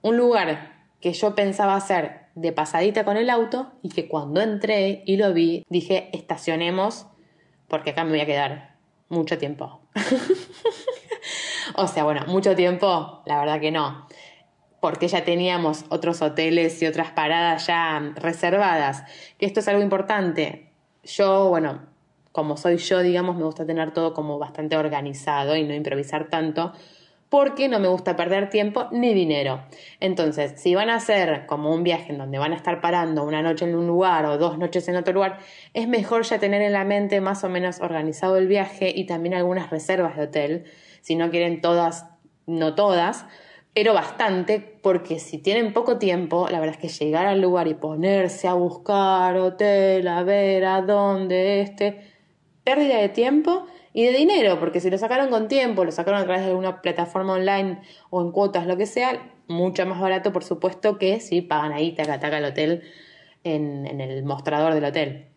un 0.00 0.16
lugar 0.16 0.78
que 1.00 1.12
yo 1.12 1.34
pensaba 1.34 1.76
hacer 1.76 2.28
de 2.34 2.52
pasadita 2.52 3.04
con 3.04 3.16
el 3.16 3.30
auto 3.30 3.72
y 3.82 3.90
que 3.90 4.08
cuando 4.08 4.40
entré 4.40 5.02
y 5.06 5.16
lo 5.16 5.32
vi, 5.32 5.64
dije, 5.68 6.08
estacionemos 6.12 7.06
porque 7.68 7.90
acá 7.90 8.04
me 8.04 8.10
voy 8.10 8.20
a 8.20 8.26
quedar 8.26 8.76
mucho 9.08 9.38
tiempo. 9.38 9.82
o 11.78 11.86
sea, 11.86 12.04
bueno, 12.04 12.22
mucho 12.26 12.56
tiempo, 12.56 13.22
la 13.24 13.38
verdad 13.38 13.60
que 13.60 13.70
no, 13.70 14.06
porque 14.80 15.08
ya 15.08 15.24
teníamos 15.24 15.84
otros 15.88 16.22
hoteles 16.22 16.82
y 16.82 16.86
otras 16.86 17.10
paradas 17.12 17.66
ya 17.66 18.12
reservadas, 18.16 19.04
que 19.38 19.46
esto 19.46 19.60
es 19.60 19.68
algo 19.68 19.82
importante. 19.82 20.72
Yo, 21.04 21.48
bueno, 21.48 21.80
como 22.32 22.56
soy 22.56 22.76
yo, 22.78 23.00
digamos, 23.00 23.36
me 23.36 23.44
gusta 23.44 23.64
tener 23.64 23.92
todo 23.92 24.12
como 24.12 24.38
bastante 24.38 24.76
organizado 24.76 25.56
y 25.56 25.64
no 25.64 25.74
improvisar 25.74 26.28
tanto, 26.28 26.72
porque 27.28 27.68
no 27.68 27.78
me 27.78 27.88
gusta 27.88 28.16
perder 28.16 28.48
tiempo 28.48 28.88
ni 28.90 29.12
dinero. 29.12 29.62
Entonces, 30.00 30.54
si 30.56 30.74
van 30.74 30.88
a 30.88 30.96
hacer 30.96 31.46
como 31.46 31.74
un 31.74 31.82
viaje 31.82 32.12
en 32.12 32.18
donde 32.18 32.38
van 32.38 32.52
a 32.52 32.56
estar 32.56 32.80
parando 32.80 33.24
una 33.24 33.42
noche 33.42 33.66
en 33.66 33.76
un 33.76 33.86
lugar 33.86 34.24
o 34.24 34.38
dos 34.38 34.58
noches 34.58 34.88
en 34.88 34.96
otro 34.96 35.12
lugar, 35.12 35.38
es 35.74 35.88
mejor 35.88 36.22
ya 36.22 36.38
tener 36.38 36.62
en 36.62 36.72
la 36.72 36.84
mente 36.84 37.20
más 37.20 37.44
o 37.44 37.48
menos 37.48 37.80
organizado 37.80 38.36
el 38.36 38.46
viaje 38.46 38.92
y 38.94 39.04
también 39.04 39.34
algunas 39.34 39.70
reservas 39.70 40.16
de 40.16 40.22
hotel, 40.22 40.64
si 41.00 41.16
no 41.16 41.30
quieren 41.30 41.60
todas, 41.60 42.06
no 42.46 42.74
todas, 42.74 43.26
pero 43.74 43.94
bastante, 43.94 44.58
porque 44.58 45.20
si 45.20 45.38
tienen 45.38 45.72
poco 45.72 45.98
tiempo, 45.98 46.48
la 46.50 46.58
verdad 46.58 46.76
es 46.80 46.80
que 46.80 47.04
llegar 47.04 47.26
al 47.26 47.40
lugar 47.40 47.68
y 47.68 47.74
ponerse 47.74 48.48
a 48.48 48.54
buscar 48.54 49.36
hotel, 49.36 50.08
a 50.08 50.24
ver 50.24 50.64
a 50.64 50.82
dónde 50.82 51.60
este, 51.60 52.00
pérdida 52.64 52.98
de 52.98 53.08
tiempo 53.08 53.66
y 53.92 54.04
de 54.04 54.12
dinero, 54.12 54.58
porque 54.58 54.80
si 54.80 54.90
lo 54.90 54.98
sacaron 54.98 55.30
con 55.30 55.48
tiempo, 55.48 55.84
lo 55.84 55.92
sacaron 55.92 56.20
a 56.20 56.24
través 56.24 56.42
de 56.42 56.48
alguna 56.48 56.82
plataforma 56.82 57.34
online 57.34 57.80
o 58.10 58.20
en 58.20 58.32
cuotas, 58.32 58.66
lo 58.66 58.76
que 58.76 58.86
sea, 58.86 59.32
mucho 59.46 59.86
más 59.86 60.00
barato, 60.00 60.32
por 60.32 60.44
supuesto, 60.44 60.98
que 60.98 61.20
si 61.20 61.40
pagan 61.40 61.72
ahí, 61.72 61.92
taca, 61.92 62.18
taca 62.18 62.38
el 62.38 62.44
hotel 62.46 62.82
en, 63.44 63.86
en 63.86 64.00
el 64.00 64.24
mostrador 64.24 64.74
del 64.74 64.84
hotel. 64.84 65.28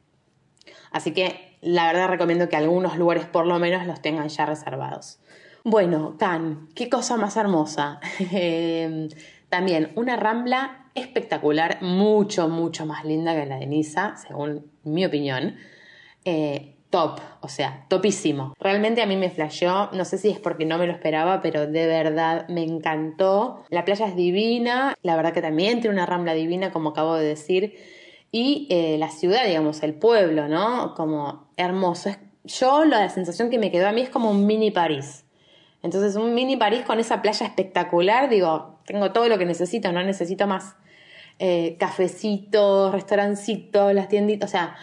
Así 0.92 1.12
que 1.14 1.58
la 1.62 1.86
verdad 1.86 2.10
recomiendo 2.10 2.50
que 2.50 2.58
algunos 2.58 2.98
lugares 2.98 3.26
por 3.26 3.46
lo 3.46 3.60
menos 3.60 3.86
los 3.86 4.02
tengan 4.02 4.30
ya 4.30 4.46
reservados. 4.46 5.21
Bueno, 5.64 6.16
Can, 6.18 6.70
qué 6.74 6.90
cosa 6.90 7.18
más 7.18 7.38
hermosa. 7.38 8.00
Em, 8.32 9.10
también 9.50 9.92
una 9.96 10.16
rambla 10.16 10.90
espectacular, 10.96 11.82
mucho, 11.82 12.50
mucho 12.50 12.86
más 12.86 13.06
linda 13.06 13.36
que 13.36 13.46
la 13.46 13.58
de 13.58 13.68
Niza, 13.68 14.16
según 14.18 14.72
mi 14.84 15.06
opinión. 15.06 15.56
Eh, 16.26 16.76
top, 16.90 17.20
o 17.42 17.48
sea, 17.48 17.86
topísimo. 17.90 18.54
Realmente 18.60 19.02
a 19.02 19.06
mí 19.06 19.16
me 19.16 19.30
flasheó, 19.30 19.90
no 19.94 20.04
sé 20.04 20.18
si 20.18 20.30
es 20.30 20.40
porque 20.40 20.66
no 20.66 20.78
me 20.78 20.88
lo 20.88 20.94
esperaba, 20.94 21.42
pero 21.42 21.68
de 21.68 21.88
verdad 21.88 22.48
me 22.50 22.64
encantó. 22.64 23.64
La 23.70 23.86
playa 23.86 24.08
es 24.08 24.16
divina, 24.16 24.96
la 25.04 25.16
verdad 25.16 25.34
que 25.34 25.42
también 25.42 25.80
tiene 25.80 25.96
una 25.96 26.06
rambla 26.06 26.34
divina, 26.34 26.72
como 26.72 26.90
acabo 26.90 27.16
de 27.16 27.26
decir, 27.26 27.78
y 28.32 28.68
eh, 28.70 28.98
la 28.98 29.10
ciudad, 29.10 29.46
digamos, 29.46 29.84
el 29.84 29.94
pueblo, 29.94 30.48
¿no? 30.48 30.96
Como 30.96 31.52
hermoso. 31.56 32.10
Yo 32.44 32.84
la 32.84 33.08
sensación 33.10 33.50
que 33.50 33.60
me 33.60 33.72
quedó 33.72 33.88
a 33.88 33.92
mí 33.92 34.02
es 34.02 34.10
como 34.10 34.32
un 34.32 34.46
mini 34.46 34.72
París. 34.72 35.26
Entonces, 35.84 36.16
un 36.16 36.34
mini 36.34 36.58
París 36.58 36.84
con 36.86 37.00
esa 37.00 37.22
playa 37.22 37.46
espectacular, 37.46 38.30
digo, 38.30 38.80
tengo 38.86 39.12
todo 39.12 39.28
lo 39.28 39.38
que 39.38 39.46
necesito, 39.46 39.92
no 39.92 40.04
necesito 40.04 40.48
más. 40.48 40.76
Eh, 41.40 41.76
cafecitos, 41.80 42.92
restaurancitos, 42.92 43.94
las 43.96 44.08
tienditas, 44.08 44.50
o 44.50 44.52
sea, 44.52 44.76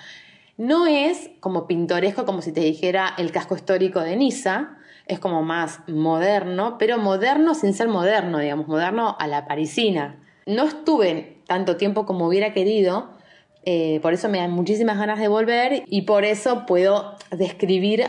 no 0.56 0.88
es 0.88 1.30
como 1.38 1.68
pintoresco 1.68 2.24
como 2.24 2.42
si 2.42 2.50
te 2.50 2.60
dijera 2.60 3.14
el 3.16 3.30
casco 3.30 3.54
histórico 3.54 4.00
de 4.00 4.16
Niza, 4.16 4.76
es 5.06 5.20
como 5.20 5.44
más 5.44 5.80
moderno, 5.86 6.76
pero 6.78 6.98
moderno 6.98 7.54
sin 7.54 7.74
ser 7.74 7.86
moderno, 7.86 8.38
digamos, 8.38 8.66
moderno 8.66 9.16
a 9.20 9.28
la 9.28 9.46
parisina. 9.46 10.20
No 10.46 10.64
estuve 10.64 11.42
tanto 11.46 11.76
tiempo 11.76 12.06
como 12.06 12.26
hubiera 12.26 12.52
querido, 12.52 13.10
eh, 13.64 14.00
por 14.02 14.14
eso 14.14 14.28
me 14.28 14.38
dan 14.38 14.50
muchísimas 14.50 14.98
ganas 14.98 15.20
de 15.20 15.28
volver 15.28 15.84
y 15.86 16.02
por 16.02 16.24
eso 16.24 16.66
puedo 16.66 17.14
describir 17.30 18.06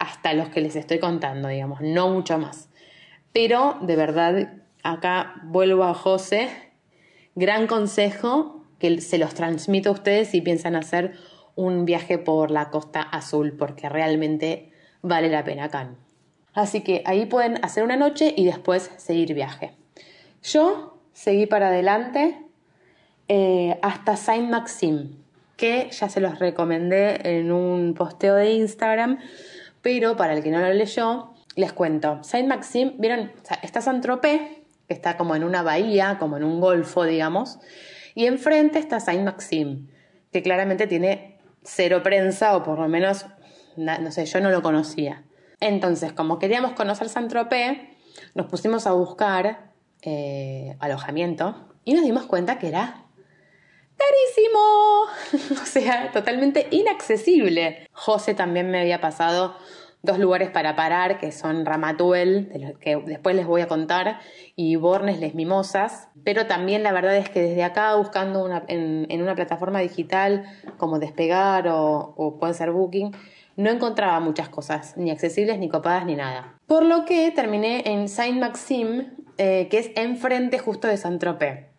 hasta 0.00 0.32
los 0.32 0.48
que 0.48 0.60
les 0.60 0.74
estoy 0.74 0.98
contando, 0.98 1.46
digamos, 1.46 1.80
no 1.82 2.08
mucho 2.08 2.38
más. 2.38 2.68
Pero 3.32 3.76
de 3.82 3.94
verdad, 3.94 4.54
acá 4.82 5.34
vuelvo 5.44 5.84
a 5.84 5.94
José, 5.94 6.48
gran 7.36 7.68
consejo 7.68 8.64
que 8.80 9.00
se 9.00 9.18
los 9.18 9.34
transmito 9.34 9.90
a 9.90 9.92
ustedes 9.92 10.28
si 10.28 10.40
piensan 10.40 10.74
hacer 10.74 11.12
un 11.54 11.84
viaje 11.84 12.18
por 12.18 12.50
la 12.50 12.70
costa 12.70 13.02
azul 13.02 13.52
porque 13.52 13.88
realmente 13.88 14.72
vale 15.02 15.28
la 15.28 15.44
pena 15.44 15.64
acá. 15.64 15.94
Así 16.54 16.80
que 16.80 17.02
ahí 17.04 17.26
pueden 17.26 17.62
hacer 17.62 17.84
una 17.84 17.96
noche 17.96 18.34
y 18.36 18.46
después 18.46 18.90
seguir 18.96 19.34
viaje. 19.34 19.72
Yo 20.42 20.98
seguí 21.12 21.46
para 21.46 21.68
adelante 21.68 22.38
eh, 23.28 23.78
hasta 23.82 24.16
Saint-Maxime, 24.16 25.10
que 25.56 25.90
ya 25.90 26.08
se 26.08 26.20
los 26.20 26.38
recomendé 26.38 27.38
en 27.38 27.52
un 27.52 27.92
posteo 27.92 28.34
de 28.34 28.52
Instagram, 28.52 29.18
pero 29.82 30.16
para 30.16 30.34
el 30.34 30.42
que 30.42 30.50
no 30.50 30.60
lo 30.60 30.72
leyó, 30.72 31.34
les 31.56 31.72
cuento. 31.72 32.22
Saint-Maxime, 32.22 32.94
¿vieron? 32.98 33.32
está 33.62 33.80
Saint-Tropez, 33.80 34.40
que 34.86 34.94
está 34.94 35.16
como 35.16 35.36
en 35.36 35.44
una 35.44 35.62
bahía, 35.62 36.18
como 36.18 36.36
en 36.36 36.44
un 36.44 36.60
golfo, 36.60 37.04
digamos, 37.04 37.58
y 38.14 38.26
enfrente 38.26 38.78
está 38.78 39.00
Saint-Maxime, 39.00 39.86
que 40.32 40.42
claramente 40.42 40.86
tiene 40.86 41.38
cero 41.62 42.02
prensa 42.02 42.56
o 42.56 42.62
por 42.62 42.78
lo 42.78 42.88
menos, 42.88 43.26
no 43.76 44.10
sé, 44.10 44.26
yo 44.26 44.40
no 44.40 44.50
lo 44.50 44.62
conocía. 44.62 45.24
Entonces, 45.60 46.12
como 46.12 46.38
queríamos 46.38 46.72
conocer 46.72 47.08
Saint-Tropez, 47.08 47.78
nos 48.34 48.46
pusimos 48.46 48.86
a 48.86 48.92
buscar 48.92 49.72
eh, 50.02 50.76
alojamiento 50.80 51.68
y 51.84 51.94
nos 51.94 52.04
dimos 52.04 52.26
cuenta 52.26 52.58
que 52.58 52.68
era 52.68 53.04
carísimo, 54.00 55.60
o 55.62 55.66
sea, 55.66 56.10
totalmente 56.12 56.66
inaccesible. 56.70 57.88
José 57.92 58.34
también 58.34 58.70
me 58.70 58.80
había 58.80 59.00
pasado 59.00 59.56
dos 60.02 60.18
lugares 60.18 60.50
para 60.50 60.76
parar, 60.76 61.18
que 61.18 61.30
son 61.32 61.66
Ramatuel, 61.66 62.76
que 62.80 62.96
después 62.96 63.36
les 63.36 63.46
voy 63.46 63.60
a 63.60 63.68
contar, 63.68 64.20
y 64.56 64.76
Bornes 64.76 65.20
Les 65.20 65.34
Mimosas. 65.34 66.08
Pero 66.24 66.46
también 66.46 66.82
la 66.82 66.92
verdad 66.92 67.16
es 67.16 67.28
que 67.28 67.42
desde 67.42 67.64
acá, 67.64 67.94
buscando 67.96 68.48
en, 68.68 69.22
una 69.22 69.34
plataforma 69.34 69.80
digital 69.80 70.44
como 70.78 70.98
Despegar 70.98 71.68
o, 71.68 72.36
puede 72.40 72.54
ser 72.54 72.70
Booking, 72.70 73.12
no 73.56 73.70
encontraba 73.70 74.20
muchas 74.20 74.48
cosas, 74.48 74.96
ni 74.96 75.10
accesibles, 75.10 75.58
ni 75.58 75.68
copadas, 75.68 76.06
ni 76.06 76.16
nada. 76.16 76.58
Por 76.66 76.84
lo 76.84 77.04
que 77.04 77.30
terminé 77.30 77.82
en 77.84 78.08
Saint-Maxime, 78.08 79.10
eh, 79.36 79.68
que 79.70 79.78
es 79.78 79.90
enfrente 79.96 80.58
justo 80.58 80.88
de 80.88 80.96
Saint-Tropez. 80.96 81.69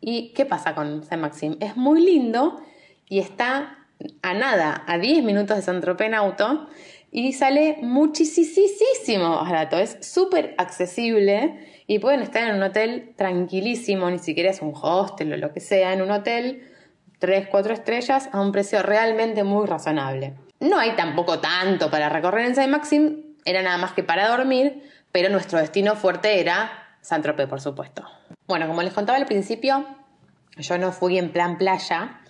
¿Y 0.00 0.32
qué 0.32 0.46
pasa 0.46 0.74
con 0.74 1.04
Saint-Maxime? 1.04 1.56
Es 1.60 1.76
muy 1.76 2.00
lindo 2.00 2.60
y 3.08 3.18
está 3.18 3.78
a 4.22 4.34
nada, 4.34 4.84
a 4.86 4.98
10 4.98 5.24
minutos 5.24 5.56
de 5.56 5.62
Saint-Tropez 5.62 6.06
en 6.08 6.14
auto 6.14 6.68
y 7.10 7.32
sale 7.32 7.78
muchísimo 7.82 9.36
barato. 9.42 9.78
Es 9.78 9.98
súper 10.00 10.54
accesible 10.58 11.82
y 11.86 11.98
pueden 11.98 12.22
estar 12.22 12.48
en 12.48 12.56
un 12.56 12.62
hotel 12.62 13.12
tranquilísimo, 13.16 14.10
ni 14.10 14.18
siquiera 14.18 14.50
es 14.50 14.62
un 14.62 14.72
hostel 14.80 15.32
o 15.32 15.36
lo 15.36 15.52
que 15.52 15.60
sea, 15.60 15.92
en 15.92 16.02
un 16.02 16.10
hotel 16.10 16.62
3, 17.18 17.48
4 17.50 17.74
estrellas 17.74 18.30
a 18.32 18.40
un 18.40 18.52
precio 18.52 18.82
realmente 18.82 19.44
muy 19.44 19.66
razonable. 19.66 20.34
No 20.60 20.78
hay 20.78 20.92
tampoco 20.92 21.40
tanto 21.40 21.90
para 21.90 22.08
recorrer 22.08 22.46
en 22.46 22.54
Saint-Maxime, 22.54 23.16
era 23.44 23.62
nada 23.62 23.78
más 23.78 23.92
que 23.92 24.02
para 24.02 24.28
dormir, 24.28 24.82
pero 25.12 25.28
nuestro 25.28 25.58
destino 25.58 25.96
fuerte 25.96 26.40
era 26.40 26.96
Saint-Tropez, 27.00 27.48
por 27.48 27.60
supuesto. 27.60 28.04
Bueno, 28.46 28.66
como 28.66 28.82
les 28.82 28.92
contaba 28.92 29.18
al 29.18 29.26
principio, 29.26 29.86
yo 30.56 30.78
no 30.78 30.92
fui 30.92 31.18
en 31.18 31.32
plan 31.32 31.58
playa, 31.58 32.20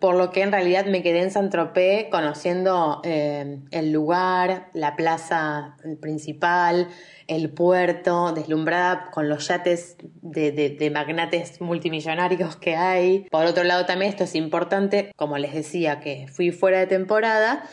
por 0.00 0.14
lo 0.14 0.30
que 0.30 0.42
en 0.42 0.52
realidad 0.52 0.86
me 0.86 1.02
quedé 1.02 1.22
en 1.22 1.30
Saint-Tropez 1.30 2.08
conociendo 2.10 3.00
eh, 3.04 3.58
el 3.70 3.92
lugar, 3.92 4.68
la 4.72 4.94
plaza 4.94 5.76
principal, 6.00 6.88
el 7.26 7.50
puerto, 7.50 8.32
deslumbrada 8.32 9.10
con 9.10 9.28
los 9.28 9.48
yates 9.48 9.96
de, 10.22 10.52
de, 10.52 10.90
magnates 10.90 11.60
multimillonarios 11.60 12.56
que 12.56 12.76
hay. 12.76 13.26
Por 13.30 13.46
otro 13.46 13.64
lado 13.64 13.86
también 13.86 14.10
esto 14.10 14.24
es 14.24 14.34
importante, 14.34 15.12
como 15.16 15.36
les 15.38 15.52
decía, 15.52 16.00
que 16.00 16.26
fui 16.28 16.52
fuera 16.52 16.78
de 16.78 16.86
temporada, 16.86 17.64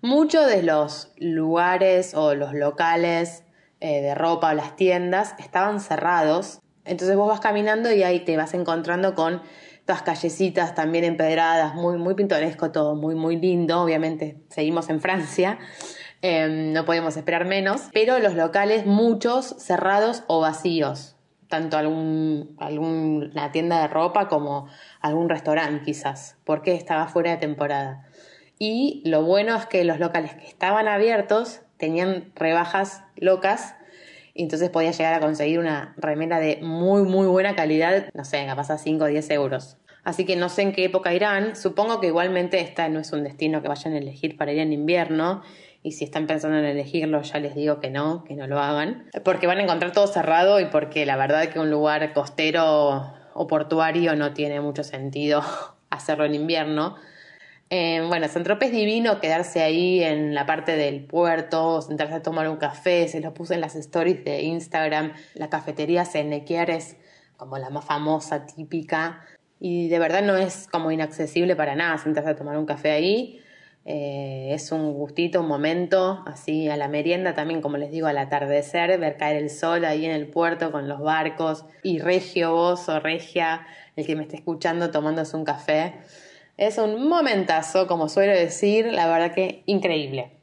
muchos 0.00 0.46
de 0.46 0.62
los 0.62 1.12
lugares 1.18 2.14
o 2.14 2.34
los 2.34 2.54
locales 2.54 3.44
eh, 3.80 4.00
de 4.00 4.14
ropa 4.14 4.50
o 4.50 4.54
las 4.54 4.76
tiendas 4.76 5.34
estaban 5.38 5.80
cerrados. 5.80 6.60
Entonces 6.84 7.16
vos 7.16 7.28
vas 7.28 7.40
caminando 7.40 7.92
y 7.92 8.02
ahí 8.02 8.20
te 8.20 8.36
vas 8.36 8.54
encontrando 8.54 9.14
con 9.14 9.42
todas 9.84 10.02
callecitas 10.02 10.74
también 10.74 11.04
empedradas, 11.04 11.74
muy, 11.74 11.98
muy 11.98 12.14
pintoresco 12.14 12.70
todo, 12.70 12.94
muy, 12.94 13.14
muy 13.14 13.36
lindo. 13.36 13.80
Obviamente 13.80 14.38
seguimos 14.48 14.88
en 14.90 15.00
Francia, 15.00 15.58
em, 16.22 16.72
no 16.72 16.84
podemos 16.84 17.16
esperar 17.16 17.44
menos, 17.44 17.88
pero 17.92 18.18
los 18.18 18.34
locales 18.34 18.86
muchos 18.86 19.56
cerrados 19.58 20.24
o 20.28 20.40
vacíos, 20.40 21.16
tanto 21.48 21.76
algún, 21.76 22.54
alguna 22.58 23.52
tienda 23.52 23.80
de 23.80 23.88
ropa 23.88 24.28
como 24.28 24.68
algún 25.00 25.28
restaurante 25.28 25.84
quizás, 25.84 26.36
porque 26.44 26.74
estaba 26.74 27.08
fuera 27.08 27.32
de 27.32 27.36
temporada. 27.38 28.06
Y 28.58 29.02
lo 29.04 29.24
bueno 29.24 29.56
es 29.56 29.66
que 29.66 29.84
los 29.84 29.98
locales 29.98 30.34
que 30.34 30.46
estaban 30.46 30.86
abiertos 30.86 31.62
tenían 31.78 32.30
rebajas 32.36 33.02
locas 33.16 33.74
y 34.34 34.42
entonces 34.42 34.70
podía 34.70 34.90
llegar 34.90 35.14
a 35.14 35.20
conseguir 35.20 35.58
una 35.58 35.94
remera 35.96 36.40
de 36.40 36.58
muy 36.62 37.02
muy 37.02 37.26
buena 37.26 37.54
calidad, 37.54 38.08
no 38.14 38.24
sé, 38.24 38.44
capaz 38.46 38.70
a 38.70 38.78
5 38.78 39.04
o 39.04 39.06
10 39.06 39.30
euros. 39.30 39.76
Así 40.04 40.24
que 40.24 40.34
no 40.34 40.48
sé 40.48 40.62
en 40.62 40.72
qué 40.72 40.84
época 40.84 41.14
irán, 41.14 41.54
supongo 41.54 42.00
que 42.00 42.08
igualmente 42.08 42.60
esta 42.60 42.88
no 42.88 42.98
es 42.98 43.12
un 43.12 43.22
destino 43.22 43.62
que 43.62 43.68
vayan 43.68 43.94
a 43.94 43.98
elegir 43.98 44.36
para 44.36 44.52
ir 44.52 44.58
en 44.58 44.72
invierno 44.72 45.42
y 45.84 45.92
si 45.92 46.04
están 46.04 46.26
pensando 46.26 46.58
en 46.58 46.64
elegirlo 46.64 47.22
ya 47.22 47.38
les 47.38 47.54
digo 47.54 47.80
que 47.80 47.90
no, 47.90 48.24
que 48.24 48.34
no 48.34 48.46
lo 48.46 48.58
hagan, 48.58 49.08
porque 49.24 49.46
van 49.46 49.58
a 49.58 49.62
encontrar 49.62 49.92
todo 49.92 50.06
cerrado 50.06 50.60
y 50.60 50.66
porque 50.66 51.06
la 51.06 51.16
verdad 51.16 51.44
es 51.44 51.48
que 51.50 51.60
un 51.60 51.70
lugar 51.70 52.12
costero 52.12 53.12
o 53.34 53.46
portuario 53.46 54.14
no 54.16 54.32
tiene 54.32 54.60
mucho 54.60 54.84
sentido 54.84 55.42
hacerlo 55.90 56.24
en 56.24 56.34
invierno. 56.34 56.96
Eh, 57.74 58.04
bueno, 58.06 58.28
San 58.28 58.44
es 58.60 58.70
divino 58.70 59.18
quedarse 59.18 59.62
ahí 59.62 60.04
en 60.04 60.34
la 60.34 60.44
parte 60.44 60.76
del 60.76 61.06
puerto, 61.06 61.80
sentarse 61.80 62.12
a 62.12 62.22
tomar 62.22 62.50
un 62.50 62.58
café, 62.58 63.08
se 63.08 63.18
lo 63.20 63.32
puse 63.32 63.54
en 63.54 63.62
las 63.62 63.76
stories 63.76 64.22
de 64.26 64.42
Instagram, 64.42 65.14
la 65.32 65.48
cafetería 65.48 66.04
Senequier 66.04 66.68
es 66.68 66.98
como 67.38 67.56
la 67.56 67.70
más 67.70 67.86
famosa, 67.86 68.44
típica, 68.44 69.24
y 69.58 69.88
de 69.88 69.98
verdad 69.98 70.22
no 70.22 70.36
es 70.36 70.68
como 70.70 70.90
inaccesible 70.90 71.56
para 71.56 71.74
nada 71.74 71.96
sentarse 71.96 72.28
a 72.28 72.36
tomar 72.36 72.58
un 72.58 72.66
café 72.66 72.90
ahí. 72.90 73.40
Eh, 73.86 74.50
es 74.52 74.70
un 74.70 74.92
gustito, 74.92 75.40
un 75.40 75.48
momento, 75.48 76.22
así 76.26 76.68
a 76.68 76.76
la 76.76 76.88
merienda 76.88 77.32
también, 77.32 77.62
como 77.62 77.78
les 77.78 77.90
digo, 77.90 78.06
al 78.06 78.18
atardecer, 78.18 79.00
ver 79.00 79.16
caer 79.16 79.38
el 79.38 79.48
sol 79.48 79.86
ahí 79.86 80.04
en 80.04 80.12
el 80.12 80.26
puerto 80.26 80.72
con 80.72 80.88
los 80.88 81.00
barcos 81.00 81.64
y 81.82 82.00
regio 82.00 82.52
vos 82.52 82.86
o 82.90 83.00
regia, 83.00 83.66
el 83.96 84.04
que 84.04 84.14
me 84.14 84.24
esté 84.24 84.36
escuchando 84.36 84.90
tomándose 84.90 85.38
un 85.38 85.46
café. 85.46 85.94
Es 86.56 86.78
un 86.78 87.08
momentazo, 87.08 87.86
como 87.86 88.08
suelo 88.08 88.32
decir, 88.32 88.86
la 88.92 89.06
verdad 89.06 89.34
que 89.34 89.62
increíble. 89.66 90.38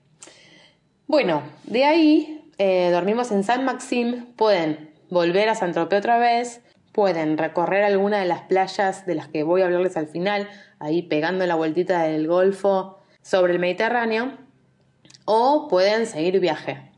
Bueno, 1.07 1.43
de 1.63 1.85
ahí 1.85 2.51
eh, 2.57 2.89
dormimos 2.91 3.31
en 3.31 3.43
San 3.43 3.63
Maxim, 3.65 4.25
pueden 4.35 4.91
volver 5.09 5.49
a 5.49 5.55
San 5.55 5.71
Tropez 5.71 5.99
otra 5.99 6.17
vez, 6.17 6.61
pueden 6.91 7.37
recorrer 7.37 7.83
alguna 7.83 8.19
de 8.19 8.25
las 8.25 8.41
playas 8.41 9.05
de 9.05 9.15
las 9.15 9.27
que 9.27 9.43
voy 9.43 9.61
a 9.61 9.65
hablarles 9.65 9.97
al 9.97 10.07
final, 10.07 10.49
ahí 10.79 11.01
pegando 11.03 11.45
la 11.45 11.55
vueltita 11.55 12.03
del 12.03 12.27
Golfo 12.27 12.99
sobre 13.21 13.53
el 13.53 13.59
Mediterráneo, 13.59 14.37
o 15.25 15.67
pueden 15.69 16.05
seguir 16.05 16.39
viaje. 16.39 16.89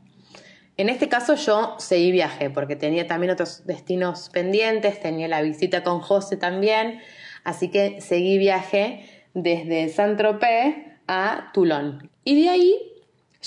En 0.78 0.88
este 0.88 1.08
caso 1.08 1.34
yo 1.34 1.76
seguí 1.78 2.10
viaje 2.12 2.48
porque 2.48 2.76
tenía 2.76 3.06
también 3.06 3.32
otros 3.32 3.66
destinos 3.66 4.30
pendientes, 4.30 5.00
tenía 5.00 5.28
la 5.28 5.42
visita 5.42 5.82
con 5.82 6.00
José 6.00 6.38
también, 6.38 7.00
Así 7.44 7.70
que 7.70 8.00
seguí 8.00 8.38
viaje 8.38 9.06
desde 9.34 9.88
Saint-Tropez 9.88 10.76
a 11.06 11.50
Toulon. 11.52 12.10
Y 12.24 12.42
de 12.42 12.50
ahí 12.50 12.92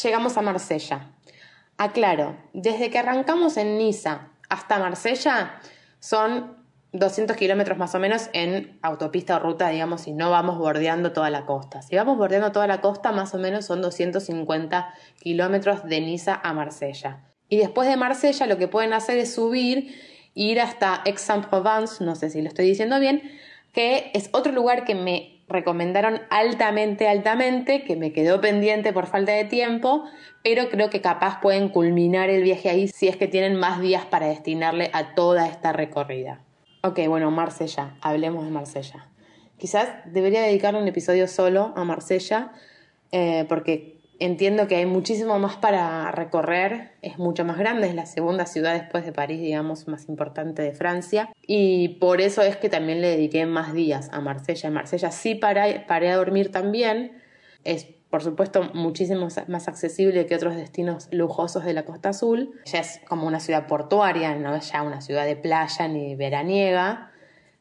llegamos 0.04 0.38
a 0.38 0.42
Marsella. 0.42 1.12
Aclaro, 1.78 2.38
desde 2.54 2.90
que 2.90 3.00
arrancamos 3.00 3.58
en 3.58 3.78
Niza 3.78 4.30
hasta 4.50 4.80
Marsella 4.80 5.60
son 6.00 6.66
200 6.94 7.36
kilómetros 7.36 7.78
más 7.78 7.94
o 7.96 8.00
menos 8.00 8.30
en 8.34 8.80
autopista 8.82 9.36
o 9.36 9.40
ruta, 9.40 9.70
digamos, 9.70 10.02
si 10.02 10.14
no 10.14 10.32
vamos 10.32 10.58
bordeando 10.58 11.12
toda 11.12 11.30
la 11.30 11.46
costa. 11.46 11.82
Si 11.82 11.96
vamos 11.96 12.18
bordeando 12.18 12.52
toda 12.52 12.68
la 12.68 12.80
costa, 12.80 13.12
más 13.12 13.34
o 13.34 13.38
menos 13.38 13.66
son 13.66 13.82
250 13.82 14.94
kilómetros 15.20 15.84
de 15.84 16.02
Niza 16.02 16.40
a 16.42 16.54
Marsella. 16.54 17.26
Y 17.50 17.58
después 17.58 17.90
de 17.90 17.98
Marsella 17.98 18.48
lo 18.48 18.58
que 18.58 18.68
pueden 18.68 18.94
hacer 18.94 19.18
es 19.18 19.34
subir, 19.34 19.94
ir 20.34 20.62
hasta 20.62 21.02
Aix-en-Provence, 21.06 22.04
no 22.04 22.16
sé 22.16 22.30
si 22.30 22.42
lo 22.42 22.48
estoy 22.48 22.66
diciendo 22.66 23.00
bien, 23.00 23.22
que 23.76 24.10
es 24.14 24.30
otro 24.32 24.54
lugar 24.54 24.86
que 24.86 24.96
me 24.96 25.44
recomendaron 25.50 26.22
altamente, 26.30 27.10
altamente, 27.10 27.84
que 27.84 27.98
me 27.98 28.14
quedó 28.14 28.40
pendiente 28.42 28.94
por 28.94 29.06
falta 29.06 29.34
de 29.34 29.44
tiempo, 29.44 30.06
pero 30.44 30.70
creo 30.70 30.90
que 30.90 31.02
capaz 31.02 31.42
pueden 31.42 31.70
culminar 31.70 32.30
el 32.30 32.42
viaje 32.42 32.70
ahí 32.70 32.88
si 32.88 33.10
es 33.10 33.18
que 33.18 33.28
tienen 33.28 33.56
más 33.56 33.82
días 33.82 34.06
para 34.06 34.28
destinarle 34.28 34.90
a 34.94 35.14
toda 35.14 35.48
esta 35.48 35.74
recorrida. 35.74 36.42
Ok, 36.84 37.02
bueno, 37.08 37.30
Marsella, 37.32 37.98
hablemos 38.02 38.46
de 38.46 38.52
Marsella. 38.52 39.10
Quizás 39.58 39.90
debería 40.06 40.42
dedicarle 40.42 40.82
un 40.82 40.88
episodio 40.88 41.28
solo 41.28 41.74
a 41.76 41.84
Marsella, 41.84 42.54
eh, 43.12 43.46
porque 43.50 43.95
Entiendo 44.19 44.67
que 44.67 44.78
hay 44.78 44.86
muchísimo 44.86 45.39
más 45.39 45.58
para 45.58 46.10
recorrer, 46.12 46.91
es 47.01 47.17
mucho 47.17 47.43
más 47.43 47.58
grande, 47.58 47.88
es 47.88 47.95
la 47.95 48.06
segunda 48.06 48.45
ciudad 48.45 48.73
después 48.73 49.06
de 49.06 49.12
París, 49.12 49.41
digamos, 49.41 49.89
más 49.89 50.08
importante 50.08 50.62
de 50.62 50.71
Francia. 50.71 51.30
Y 51.45 51.89
por 51.99 52.21
eso 52.21 52.41
es 52.41 52.56
que 52.56 52.69
también 52.69 53.01
le 53.01 53.10
dediqué 53.10 53.45
más 53.45 53.73
días 53.73 54.10
a 54.13 54.21
Marsella. 54.21 54.67
En 54.67 54.73
Marsella 54.73 55.12
sí 55.12 55.36
paré, 55.36 55.84
paré 55.86 56.12
a 56.12 56.15
dormir 56.15 56.49
también. 56.49 57.21
Es, 57.65 57.88
por 58.10 58.23
supuesto, 58.23 58.69
muchísimo 58.73 59.28
más 59.47 59.67
accesible 59.67 60.25
que 60.25 60.36
otros 60.36 60.56
destinos 60.56 61.10
lujosos 61.12 61.65
de 61.65 61.73
la 61.73 61.84
Costa 61.84 62.10
Azul. 62.10 62.62
Ya 62.65 62.80
es 62.80 63.01
como 63.10 63.28
una 63.28 63.41
ciudad 63.41 63.67
portuaria, 63.67 64.36
no 64.36 64.56
es 64.56 64.71
ya 64.71 64.82
una 64.82 65.01
ciudad 65.01 65.25
de 65.25 65.36
playa 65.36 65.89
ni 65.89 66.15
veraniega. 66.15 67.12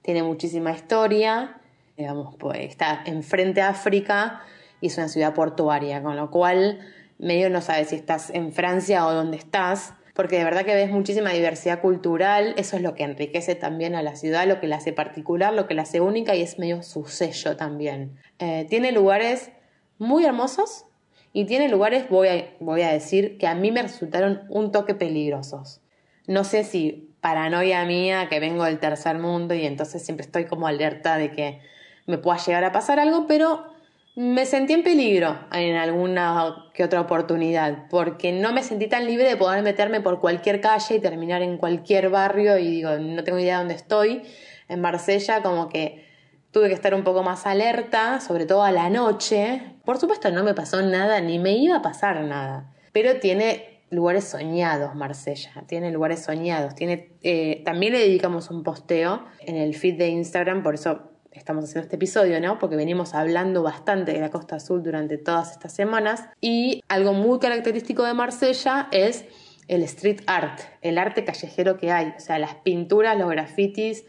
Tiene 0.02 0.22
muchísima 0.22 0.70
historia. 0.70 1.60
Digamos, 1.96 2.36
pues 2.36 2.60
está 2.60 3.02
enfrente 3.06 3.60
a 3.60 3.70
África 3.70 4.42
y 4.85 4.88
es 4.88 4.99
una 4.99 5.09
ciudad 5.09 5.33
portuaria, 5.33 6.03
con 6.03 6.14
lo 6.14 6.31
cual 6.31 6.79
medio 7.18 7.49
no 7.49 7.62
sabes 7.62 7.88
si 7.88 7.97
estás 7.97 8.29
en 8.29 8.53
Francia 8.53 9.07
o 9.07 9.14
dónde 9.14 9.38
estás, 9.38 9.94
porque 10.12 10.37
de 10.37 10.44
verdad 10.44 10.66
que 10.66 10.75
ves 10.75 10.90
muchísima 10.90 11.31
diversidad 11.31 11.81
cultural, 11.81 12.53
eso 12.59 12.77
es 12.77 12.83
lo 12.83 12.94
que 12.94 13.05
enriquece 13.05 13.55
también 13.55 13.94
a 13.94 14.03
la 14.03 14.14
ciudad, 14.14 14.47
lo 14.47 14.61
que 14.61 14.66
la 14.66 14.77
hace 14.77 14.92
particular, 14.92 15.55
lo 15.55 15.66
que 15.66 15.73
la 15.73 15.83
hace 15.83 16.03
única 16.03 16.35
y 16.35 16.42
es 16.42 16.59
medio 16.59 16.83
su 16.83 17.07
sello 17.07 17.57
también. 17.57 18.18
Eh, 18.40 18.66
tiene 18.68 18.92
lugares 18.92 19.53
muy 19.97 20.27
hermosos 20.27 20.85
y 21.33 21.47
tiene 21.47 21.70
lugares, 21.70 22.11
voy 22.11 22.29
a, 22.29 22.55
voy 22.61 22.83
a 22.83 22.92
decir, 22.92 23.38
que 23.38 23.47
a 23.47 23.55
mí 23.55 23.73
me 23.73 23.81
resultaron 23.81 24.42
un 24.51 24.70
toque 24.70 24.94
peligrosos. 24.94 25.81
No 26.27 26.44
sé 26.44 26.62
si 26.62 27.09
paranoia 27.23 27.87
mía, 27.87 28.29
que 28.29 28.38
vengo 28.38 28.64
del 28.64 28.81
tercer 28.81 29.18
mundo 29.18 29.55
y 29.55 29.64
entonces 29.64 30.05
siempre 30.05 30.27
estoy 30.27 30.44
como 30.44 30.66
alerta 30.66 31.16
de 31.16 31.31
que 31.31 31.61
me 32.05 32.18
pueda 32.18 32.37
llegar 32.37 32.64
a 32.64 32.73
pasar 32.73 33.01
algo, 33.01 33.27
pero 33.27 33.73
me 34.16 34.46
sentí 34.46 34.72
en 34.72 34.85
peligro 34.85 35.37
en 35.53 35.74
alguna 35.74 36.66
que 36.72 36.85
otra 36.85 37.00
oportunidad, 37.00 37.88
porque 37.90 38.33
no 38.33 38.53
me 38.53 38.62
sentí 38.62 38.87
tan 38.87 39.07
libre 39.07 39.29
de 39.29 39.37
poder 39.37 39.62
meterme 39.64 40.00
por 40.00 40.20
cualquier 40.20 40.61
calle 40.61 40.96
y 40.96 41.00
terminar 41.00 41.42
en 41.42 41.59
cualquier 41.59 42.11
barrio 42.11 42.57
y 42.59 42.70
digo, 42.70 42.90
no 42.96 43.24
tengo 43.24 43.38
idea 43.38 43.55
de 43.55 43.59
dónde 43.59 43.74
estoy. 43.74 44.22
En 44.68 44.81
Marsella 44.81 45.42
como 45.42 45.68
que 45.68 46.07
tuve 46.53 46.68
que 46.68 46.74
estar 46.74 46.94
un 46.94 47.03
poco 47.03 47.24
más 47.24 47.46
alerta, 47.46 48.20
sobre 48.20 48.46
todo 48.46 48.62
a 48.62 48.70
la 48.70 48.88
noche. 48.88 49.74
Por 49.85 49.98
supuesto 49.98 50.31
no 50.31 50.44
me 50.44 50.55
pasó 50.55 50.81
nada, 50.83 51.20
ni 51.20 51.40
me 51.40 51.57
iba 51.57 51.77
a 51.77 51.83
pasar 51.83 52.20
nada, 52.22 52.72
pero 52.92 53.18
tiene 53.18 53.81
lugares 53.90 54.24
soñados 54.24 54.94
Marsella, 54.94 55.64
tiene 55.66 55.90
lugares 55.90 56.22
soñados, 56.22 56.74
tiene, 56.74 57.11
eh, 57.22 57.62
también 57.64 57.92
le 57.92 58.00
dedicamos 58.00 58.50
un 58.50 58.62
posteo 58.62 59.24
en 59.40 59.57
el 59.57 59.74
feed 59.74 59.98
de 59.98 60.09
Instagram, 60.09 60.62
por 60.62 60.74
eso 60.74 61.13
estamos 61.35 61.64
haciendo 61.64 61.85
este 61.85 61.97
episodio, 61.97 62.40
¿no? 62.40 62.59
Porque 62.59 62.77
venimos 62.77 63.14
hablando 63.14 63.62
bastante 63.62 64.12
de 64.12 64.20
la 64.20 64.31
Costa 64.31 64.57
Azul 64.57 64.83
durante 64.83 65.18
todas 65.18 65.53
estas 65.53 65.75
semanas. 65.75 66.25
Y 66.40 66.83
algo 66.88 67.12
muy 67.12 67.38
característico 67.38 68.05
de 68.05 68.14
Marsella 68.14 68.88
es 68.92 69.25
el 69.68 69.83
street 69.83 70.23
art, 70.27 70.61
el 70.83 70.99
arte 70.99 71.25
callejero 71.25 71.77
que 71.77 71.90
hay, 71.90 72.14
o 72.16 72.20
sea, 72.20 72.38
las 72.38 72.55
pinturas, 72.57 73.18
los 73.18 73.31
grafitis, 73.31 74.05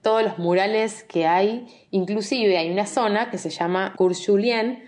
todos 0.00 0.22
los 0.22 0.38
murales 0.38 1.04
que 1.04 1.26
hay, 1.26 1.66
inclusive 1.90 2.58
hay 2.58 2.70
una 2.70 2.86
zona 2.86 3.30
que 3.30 3.38
se 3.38 3.50
llama 3.50 3.94
Cours 3.96 4.24
Julien, 4.24 4.84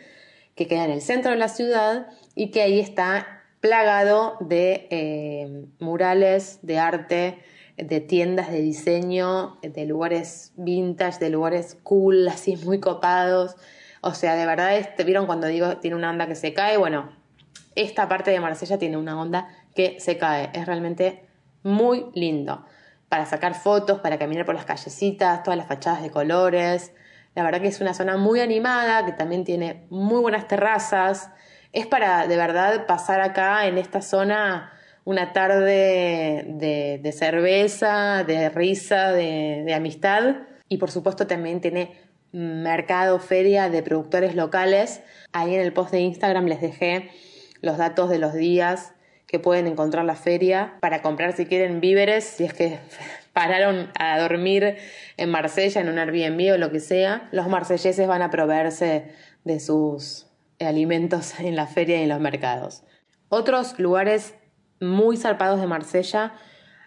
que 0.54 0.66
queda 0.66 0.84
en 0.84 0.90
el 0.90 1.00
centro 1.00 1.32
de 1.32 1.36
la 1.36 1.48
ciudad 1.48 2.08
y 2.34 2.50
que 2.50 2.62
ahí 2.62 2.80
está 2.80 3.42
plagado 3.60 4.36
de 4.40 4.86
eh, 4.90 5.66
murales 5.78 6.58
de 6.62 6.78
arte, 6.78 7.38
de 7.76 8.00
tiendas 8.00 8.50
de 8.50 8.60
diseño, 8.60 9.58
de 9.62 9.84
lugares 9.84 10.52
vintage, 10.56 11.18
de 11.18 11.30
lugares 11.30 11.76
cool, 11.82 12.28
así 12.28 12.56
muy 12.56 12.80
copados. 12.80 13.56
O 14.00 14.14
sea, 14.14 14.36
de 14.36 14.46
verdad, 14.46 14.76
este, 14.76 15.04
¿vieron 15.04 15.26
cuando 15.26 15.46
digo 15.46 15.78
tiene 15.78 15.96
una 15.96 16.10
onda 16.10 16.26
que 16.26 16.34
se 16.34 16.52
cae? 16.52 16.76
Bueno, 16.76 17.10
esta 17.74 18.08
parte 18.08 18.30
de 18.30 18.40
Marsella 18.40 18.78
tiene 18.78 18.96
una 18.96 19.20
onda 19.20 19.48
que 19.74 19.98
se 19.98 20.18
cae. 20.18 20.50
Es 20.52 20.66
realmente 20.66 21.26
muy 21.62 22.06
lindo. 22.14 22.64
Para 23.08 23.26
sacar 23.26 23.54
fotos, 23.54 24.00
para 24.00 24.18
caminar 24.18 24.44
por 24.44 24.54
las 24.54 24.64
callecitas, 24.64 25.42
todas 25.42 25.56
las 25.56 25.66
fachadas 25.66 26.02
de 26.02 26.10
colores. 26.10 26.92
La 27.34 27.42
verdad 27.42 27.60
que 27.60 27.68
es 27.68 27.80
una 27.80 27.94
zona 27.94 28.16
muy 28.16 28.40
animada, 28.40 29.04
que 29.04 29.12
también 29.12 29.44
tiene 29.44 29.86
muy 29.90 30.20
buenas 30.20 30.46
terrazas. 30.46 31.30
Es 31.72 31.86
para 31.86 32.28
de 32.28 32.36
verdad 32.36 32.86
pasar 32.86 33.20
acá 33.20 33.66
en 33.66 33.78
esta 33.78 34.02
zona 34.02 34.72
una 35.04 35.32
tarde 35.32 36.44
de, 36.46 37.12
cerveza, 37.12 38.24
de 38.24 38.48
risa, 38.48 39.12
de, 39.12 39.62
de 39.64 39.74
amistad. 39.74 40.36
Y 40.68 40.78
por 40.78 40.90
supuesto 40.90 41.26
también 41.26 41.60
tiene 41.60 41.92
mercado, 42.32 43.18
feria 43.18 43.68
de 43.68 43.82
productores 43.82 44.34
locales. 44.34 45.02
Ahí 45.32 45.54
en 45.54 45.60
el 45.60 45.72
post 45.72 45.92
de 45.92 46.00
Instagram 46.00 46.46
les 46.46 46.60
dejé 46.60 47.10
los 47.60 47.78
datos 47.78 48.10
de 48.10 48.18
los 48.18 48.34
días 48.34 48.94
que 49.26 49.38
pueden 49.38 49.66
encontrar 49.66 50.04
la 50.04 50.16
feria 50.16 50.74
para 50.80 51.02
comprar 51.02 51.34
si 51.34 51.46
quieren 51.46 51.80
víveres, 51.80 52.24
si 52.24 52.44
es 52.44 52.52
que 52.52 52.78
pararon 53.32 53.90
a 53.98 54.18
dormir 54.20 54.76
en 55.16 55.30
Marsella, 55.30 55.80
en 55.80 55.88
un 55.88 55.98
Airbnb 55.98 56.54
o 56.54 56.58
lo 56.58 56.70
que 56.70 56.80
sea. 56.80 57.28
Los 57.32 57.48
marselleses 57.48 58.06
van 58.06 58.22
a 58.22 58.30
proveerse 58.30 59.12
de 59.44 59.60
sus 59.60 60.26
alimentos 60.60 61.38
en 61.40 61.56
la 61.56 61.66
feria 61.66 61.98
y 61.98 62.02
en 62.02 62.08
los 62.08 62.20
mercados. 62.20 62.82
Otros 63.28 63.78
lugares 63.78 64.34
muy 64.80 65.16
zarpados 65.16 65.60
de 65.60 65.66
Marsella, 65.66 66.34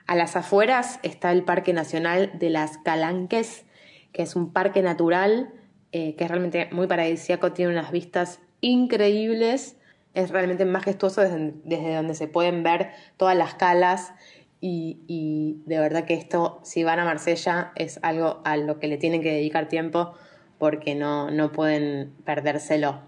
a 0.05 0.15
las 0.15 0.35
afueras 0.35 0.99
está 1.03 1.31
el 1.31 1.43
Parque 1.43 1.73
Nacional 1.73 2.31
de 2.39 2.49
las 2.49 2.77
Calanques, 2.77 3.65
que 4.13 4.23
es 4.23 4.35
un 4.35 4.53
parque 4.53 4.81
natural 4.81 5.53
eh, 5.91 6.15
que 6.15 6.23
es 6.23 6.29
realmente 6.29 6.69
muy 6.71 6.87
paradisíaco, 6.87 7.53
tiene 7.53 7.71
unas 7.71 7.91
vistas 7.91 8.39
increíbles 8.61 9.77
es 10.17 10.31
realmente 10.31 10.65
majestuoso 10.65 11.21
desde, 11.21 11.93
donde 11.95 12.15
se 12.15 12.27
pueden 12.27 12.63
ver 12.63 12.89
todas 13.17 13.37
las 13.37 13.53
calas 13.53 14.13
y, 14.59 15.61
de 15.67 15.77
verdad 15.77 16.05
que 16.05 16.15
esto, 16.15 16.59
si 16.63 16.83
van 16.83 16.97
a 16.97 17.05
Marsella, 17.05 17.71
es 17.75 17.99
algo 18.01 18.41
a 18.43 18.57
lo 18.57 18.79
que 18.79 18.87
le 18.87 18.97
tienen 18.97 19.21
que 19.21 19.31
dedicar 19.31 19.67
tiempo 19.67 20.13
porque 20.57 20.95
no, 20.95 21.29
no 21.29 21.51
pueden 21.51 22.15
perdérselo. 22.25 23.01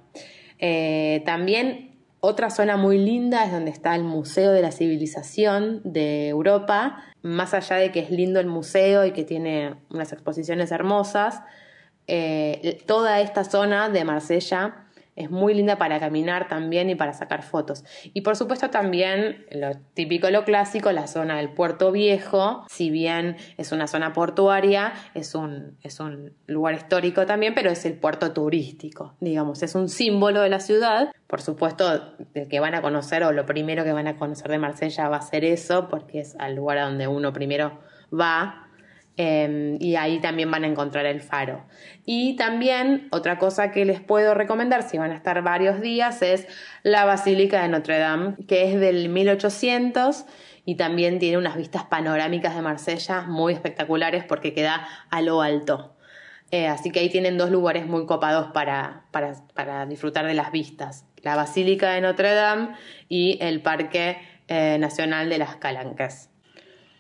Eh, 0.59 1.23
también 1.25 1.88
otra 2.21 2.49
zona 2.49 2.75
muy 2.75 2.97
linda 2.97 3.45
es 3.45 3.51
donde 3.51 3.71
está 3.71 3.95
el 3.95 4.03
Museo 4.03 4.51
de 4.51 4.62
la 4.62 4.71
Civilización 4.71 5.82
de 5.84 6.27
Europa. 6.27 7.03
Más 7.21 7.53
allá 7.53 7.77
de 7.77 7.91
que 7.91 7.99
es 7.99 8.12
lindo 8.12 8.39
el 8.39 8.47
museo 8.47 9.05
y 9.05 9.12
que 9.12 9.23
tiene 9.23 9.75
unas 9.89 10.12
exposiciones 10.12 10.71
hermosas, 10.71 11.41
eh, 12.08 12.82
toda 12.86 13.21
esta 13.21 13.43
zona 13.43 13.89
de 13.89 14.03
Marsella 14.03 14.88
es 15.19 15.29
muy 15.29 15.53
linda 15.53 15.77
para 15.77 15.99
caminar 15.99 16.47
también 16.47 16.89
y 16.89 16.95
para 16.95 17.13
sacar 17.13 17.43
fotos. 17.43 17.84
Y 18.13 18.21
por 18.21 18.38
supuesto 18.38 18.69
también 18.69 19.45
lo 19.51 19.71
típico, 19.93 20.29
lo 20.29 20.45
clásico, 20.45 20.91
la 20.93 21.08
zona 21.08 21.38
del 21.38 21.49
puerto 21.49 21.91
viejo, 21.91 22.65
si 22.69 22.89
bien 22.89 23.36
es 23.58 23.73
una 23.73 23.88
zona 23.88 24.13
portuaria, 24.13 24.93
es 25.13 25.36
un, 25.36 25.77
es 25.84 25.99
un 25.99 26.32
lugar 26.47 26.73
histórico 26.75 27.25
también, 27.25 27.53
pero 27.53 27.69
es 27.69 27.86
el 27.86 27.93
puerto 27.93 28.32
turístico, 28.32 29.15
digamos, 29.19 29.62
es 29.62 29.75
un 29.75 29.89
símbolo 29.89 30.41
de 30.41 30.49
la 30.49 30.62
ciudad. 30.62 31.12
Por 31.27 31.41
supuesto, 31.41 32.15
el 32.34 32.47
que 32.47 32.60
van 32.62 32.73
a 32.73 32.82
conocer 32.82 33.23
o 33.25 33.34
lo 33.34 33.45
primero 33.45 33.84
que 33.84 33.91
van 33.91 34.08
a 34.08 34.17
conocer 34.17 34.49
de 34.49 34.58
Marsella 34.58 35.10
va 35.10 35.17
a 35.17 35.21
ser 35.21 35.43
eso, 35.43 35.89
porque 35.89 36.21
es 36.21 36.38
al 36.39 36.55
lugar 36.55 36.77
a 36.77 36.86
donde 36.86 37.08
uno 37.08 37.34
primero 37.34 37.77
va 38.12 38.68
Em, 39.21 39.75
y 39.82 39.97
ahí 39.97 40.19
también 40.19 40.49
van 40.49 40.63
a 40.63 40.67
encontrar 40.67 41.05
el 41.05 41.19
faro. 41.19 41.65
Y 42.05 42.38
también 42.38 43.10
otra 43.12 43.38
cosa 43.38 43.69
que 43.69 43.84
les 43.84 43.99
puedo 43.99 44.34
recomendar 44.34 44.82
si 44.82 44.97
van 44.97 45.12
a 45.12 45.15
estar 45.15 45.41
varios 45.43 45.82
días 45.82 46.21
es 46.21 46.47
la 46.84 47.03
Basílica 47.03 47.62
de 47.62 47.67
Notre 47.67 47.99
Dame, 47.99 48.36
que 48.47 48.71
es 48.71 48.79
del 48.79 49.10
1800 49.10 50.23
y 50.63 50.75
también 50.75 51.19
tiene 51.19 51.38
unas 51.38 51.58
vistas 51.58 51.84
panorámicas 51.84 52.55
de 52.55 52.62
Marsella 52.62 53.23
muy 53.23 53.51
espectaculares 53.51 54.23
porque 54.23 54.53
queda 54.53 54.88
a 55.10 55.21
lo 55.21 55.41
alto. 55.41 55.97
Eh, 56.51 56.67
así 56.67 56.89
que 56.89 57.01
ahí 57.01 57.10
tienen 57.10 57.38
dos 57.38 57.51
lugares 57.51 57.86
muy 57.88 58.05
copados 58.05 58.53
para, 58.53 59.03
disfrutar 59.89 60.27
de 60.27 60.34
las 60.34 60.53
vistas. 60.53 61.03
La 61.23 61.36
Basílica 61.36 61.91
de 61.91 61.99
Notre 61.99 62.34
Dame 62.34 62.69
y 63.10 63.38
el 63.41 63.62
Parque 63.62 64.17
eh, 64.47 64.77
Nacional 64.79 65.27
de 65.27 65.39
las 65.39 65.58
Calanques. 65.58 66.28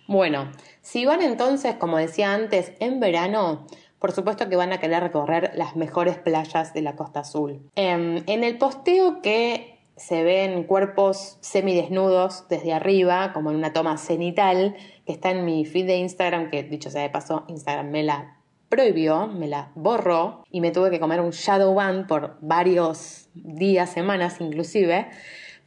Bueno, 0.09 0.49
si 0.81 1.05
van 1.05 1.21
entonces, 1.21 1.75
como 1.75 1.97
decía 1.97 2.33
antes, 2.33 2.71
en 2.79 2.99
verano, 2.99 3.67
por 3.99 4.11
supuesto 4.11 4.49
que 4.49 4.55
van 4.55 4.73
a 4.73 4.79
querer 4.79 5.03
recorrer 5.03 5.51
las 5.53 5.75
mejores 5.75 6.17
playas 6.17 6.73
de 6.73 6.81
la 6.81 6.95
Costa 6.95 7.19
Azul. 7.19 7.61
Em, 7.75 8.23
en 8.25 8.43
el 8.43 8.57
posteo 8.57 9.21
que 9.21 9.77
se 9.97 10.23
ven 10.23 10.63
cuerpos 10.63 11.37
semidesnudos 11.41 12.47
desde 12.49 12.73
arriba, 12.73 13.33
como 13.33 13.51
en 13.51 13.57
una 13.57 13.71
toma 13.71 13.99
cenital, 13.99 14.75
que 15.05 15.13
está 15.13 15.29
en 15.29 15.45
mi 15.45 15.63
feed 15.63 15.85
de 15.85 15.97
Instagram, 15.97 16.49
que 16.49 16.63
dicho 16.63 16.89
sea 16.89 17.03
de 17.03 17.11
paso, 17.11 17.45
Instagram 17.47 17.91
me 17.91 18.01
la 18.01 18.39
prohibió, 18.67 19.27
me 19.27 19.47
la 19.47 19.71
borró 19.75 20.43
y 20.49 20.59
me 20.59 20.71
tuve 20.71 20.89
que 20.89 20.99
comer 20.99 21.21
un 21.21 21.29
shadow 21.29 21.75
ban 21.75 22.07
por 22.07 22.39
varios 22.41 23.29
días, 23.35 23.91
semanas 23.91 24.41
inclusive 24.41 25.07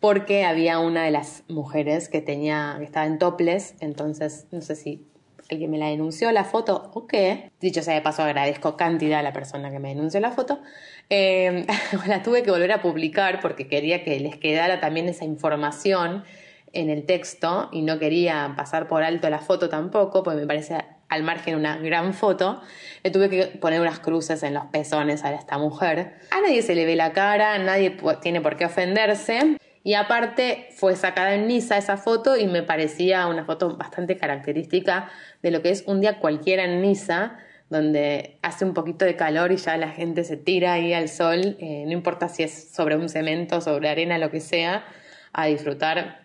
porque 0.03 0.45
había 0.45 0.81
una 0.81 1.05
de 1.05 1.12
las 1.12 1.45
mujeres 1.49 2.09
que 2.09 2.21
tenía, 2.21 2.75
que 2.79 2.85
estaba 2.85 3.07
en 3.07 3.21
toples, 3.21 3.77
entonces 3.79 4.49
no 4.51 4.61
sé 4.61 4.75
si 4.75 5.07
alguien 5.49 5.71
me 5.71 5.79
la 5.79 5.87
denunció 5.87 6.33
la 6.33 6.43
foto 6.43 6.91
o 6.93 7.07
qué. 7.07 7.53
Dicho 7.61 7.83
sea 7.83 7.95
de 7.95 8.01
paso, 8.01 8.25
agradezco 8.25 8.77
cantidad 8.77 9.21
a 9.21 9.23
la 9.23 9.33
persona 9.33 9.71
que 9.71 9.79
me 9.79 9.91
denunció 9.91 10.21
la 10.21 10.33
foto. 10.33 10.61
Eh, 11.15 11.67
la 12.07 12.23
tuve 12.23 12.43
que 12.43 12.51
volver 12.51 12.73
a 12.73 12.81
publicar 12.81 13.41
porque 13.41 13.69
quería 13.69 14.03
que 14.03 14.19
les 14.19 14.37
quedara 14.38 14.81
también 14.81 15.09
esa 15.11 15.27
información 15.27 16.25
en 16.73 16.88
el 16.88 17.05
texto 17.05 17.69
y 17.71 17.83
no 17.83 17.99
quería 17.99 18.55
pasar 18.57 18.88
por 18.88 19.03
alto 19.03 19.29
la 19.29 19.41
foto 19.41 19.69
tampoco, 19.69 20.23
porque 20.23 20.41
me 20.41 20.47
parece 20.47 20.79
al 21.11 21.23
margen 21.23 21.57
una 21.57 21.77
gran 21.77 22.15
foto. 22.15 22.62
Le 23.03 23.11
tuve 23.11 23.29
que 23.29 23.47
poner 23.59 23.83
unas 23.83 23.99
cruces 23.99 24.43
en 24.43 24.55
los 24.55 24.65
pezones 24.67 25.23
a 25.23 25.35
esta 25.35 25.59
mujer. 25.59 26.15
A 26.31 26.41
nadie 26.41 26.62
se 26.62 26.75
le 26.75 26.87
ve 26.87 26.97
la 26.97 27.12
cara, 27.12 27.59
nadie 27.59 27.99
tiene 28.23 28.41
por 28.41 28.57
qué 28.57 28.65
ofenderse. 28.65 29.59
Y 29.85 29.95
aparte 29.95 30.68
fue 30.77 30.95
sacada 30.95 31.35
en 31.35 31.49
Niza 31.49 31.77
esa 31.77 31.97
foto 31.97 32.37
y 32.37 32.47
me 32.47 32.62
parecía 32.62 33.27
una 33.27 33.45
foto 33.45 33.77
bastante 33.77 34.16
característica 34.16 35.11
de 35.42 35.51
lo 35.51 35.62
que 35.62 35.71
es 35.71 35.85
un 35.87 36.01
día 36.01 36.21
cualquiera 36.21 36.64
en 36.64 36.81
Niza, 36.83 37.38
donde 37.68 38.38
hace 38.42 38.64
un 38.64 38.75
poquito 38.75 39.05
de 39.05 39.16
calor 39.16 39.51
y 39.51 39.57
ya 39.57 39.77
la 39.77 39.88
gente 39.88 40.25
se 40.25 40.37
tira 40.37 40.75
ahí 40.75 40.92
al 40.92 41.09
sol, 41.09 41.57
eh, 41.59 41.85
no 41.87 41.92
importa 41.92 42.29
si 42.29 42.42
es 42.42 42.71
sobre 42.71 42.97
un 42.97 43.09
cemento, 43.09 43.61
sobre 43.61 43.88
arena, 43.88 44.18
lo 44.18 44.31
que 44.31 44.40
sea, 44.40 44.85
a 45.33 45.47
disfrutar 45.47 46.23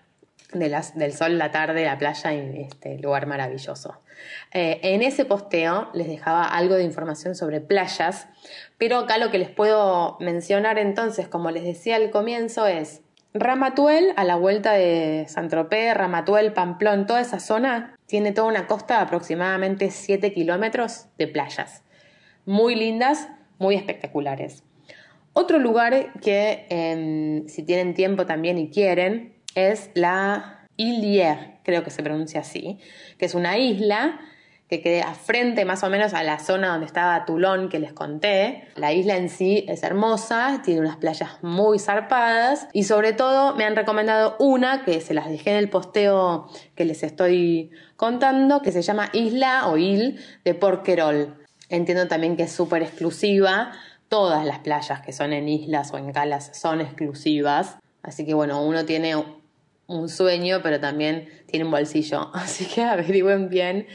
del 0.54 1.13
sol, 1.13 1.38
la 1.38 1.52
tarde, 1.52 1.84
la 1.86 1.98
playa 1.98 2.34
y 2.34 2.62
este 2.62 2.98
lugar 3.00 3.28
maravilloso. 3.28 4.02
Eh, 4.54 4.80
en 4.82 5.02
ese 5.02 5.26
posteo 5.26 5.89
les 5.93 6.08
dejaba 6.08 6.43
algo 6.46 6.76
de 6.76 6.84
información 6.84 7.36
sobre 7.36 7.60
playas, 7.60 8.28
pero 8.78 9.00
acá 9.00 9.17
lo 9.17 9.30
que 9.30 9.39
les 9.39 9.50
puedo 9.50 10.17
mencionar 10.20 10.78
entonces, 10.78 11.28
como 11.28 11.52
les 11.52 11.63
decía 11.63 11.98
al 11.98 12.12
comienzo, 12.12 12.65
es 12.65 13.02
Ramatuel, 13.39 14.13
a 14.15 14.23
la 14.23 14.36
vuelta 14.36 14.73
de 14.73 15.26
Saint-Tropez, 15.28 15.93
Ramatuel, 15.95 16.54
Pamplón, 16.54 17.06
toda 17.06 17.21
esa 17.21 17.39
zona, 17.39 17.95
tiene 18.06 18.32
toda 18.32 18.47
una 18.47 18.67
costa 18.67 18.97
de 18.97 19.04
aproximadamente 19.04 19.91
7 19.91 20.34
kilómetros 20.34 21.08
de 21.17 21.28
playas. 21.28 21.84
Muy 22.45 22.76
lindas, 22.76 23.30
muy 23.60 23.76
espectaculares. 23.76 24.63
Otro 25.34 25.60
lugar 25.60 26.13
que, 26.21 26.65
em, 26.69 27.47
si 27.47 27.63
tienen 27.63 27.93
tiempo 27.93 28.26
también 28.26 28.58
y 28.58 28.69
quieren, 28.69 29.36
es 29.56 29.91
la 29.93 30.65
Ile 30.78 31.58
creo 31.63 31.84
que 31.84 31.89
se 31.89 32.02
pronuncia 32.02 32.39
así, 32.39 32.80
que 33.17 33.26
es 33.26 33.36
una 33.36 33.58
isla 33.58 34.19
que 34.69 34.82
queda 34.82 35.13
frente 35.13 35.63
más 35.63 35.84
o 35.84 35.89
menos 35.89 36.13
a 36.13 36.23
la 36.23 36.39
zona 36.39 36.69
donde 36.69 36.86
estaba 36.86 37.23
Toulon 37.25 37.69
que 37.69 37.80
les 37.80 37.93
conté. 37.93 38.67
La 38.75 38.91
isla 38.91 39.15
en 39.15 39.30
sí 39.30 39.65
es 39.67 39.84
hermosa, 39.84 40.62
tiene 40.63 40.82
unas 40.82 40.97
playas 40.97 41.41
muy 41.41 41.80
zarpadas 41.80 42.67
y 42.73 42.84
sobre 42.84 43.13
todo 43.13 43.56
me 43.56 43.63
han 43.63 43.75
recomendado 43.75 44.36
una 44.39 44.84
que 44.84 44.99
se 44.99 45.13
las 45.13 45.30
dejé 45.30 45.51
en 45.51 45.58
el 45.58 45.69
posteo 45.69 46.49
que 46.75 46.84
les 46.84 47.03
estoy 47.03 47.71
contando, 47.95 48.62
que 48.62 48.73
se 48.73 48.82
llama 48.82 49.10
Isla 49.13 49.67
o 49.67 49.77
Il 49.77 50.19
de 50.43 50.53
Porquerol. 50.53 51.38
Entiendo 51.69 52.08
también 52.08 52.36
que 52.36 52.43
es 52.43 52.51
súper 52.51 52.84
exclusiva. 52.84 53.71
Todas 54.10 54.45
las 54.45 54.60
playas 54.60 55.01
que 55.01 55.13
son 55.13 55.34
en 55.34 55.47
islas 55.49 55.91
o 55.93 55.97
en 55.97 56.12
calas 56.12 56.58
son 56.58 56.82
exclusivas. 56.82 57.77
Así 58.03 58.25
que 58.25 58.34
bueno, 58.34 58.63
uno 58.65 58.86
tiene 58.86 59.15
un 59.88 60.10
sueño, 60.10 60.60
pero 60.62 60.80
también 60.80 61.30
tiene 61.47 61.65
un 61.65 61.71
bolsillo. 61.71 62.32
Así 62.34 62.65
que 62.65 62.84
averigüen 62.84 63.49
bien 63.49 63.88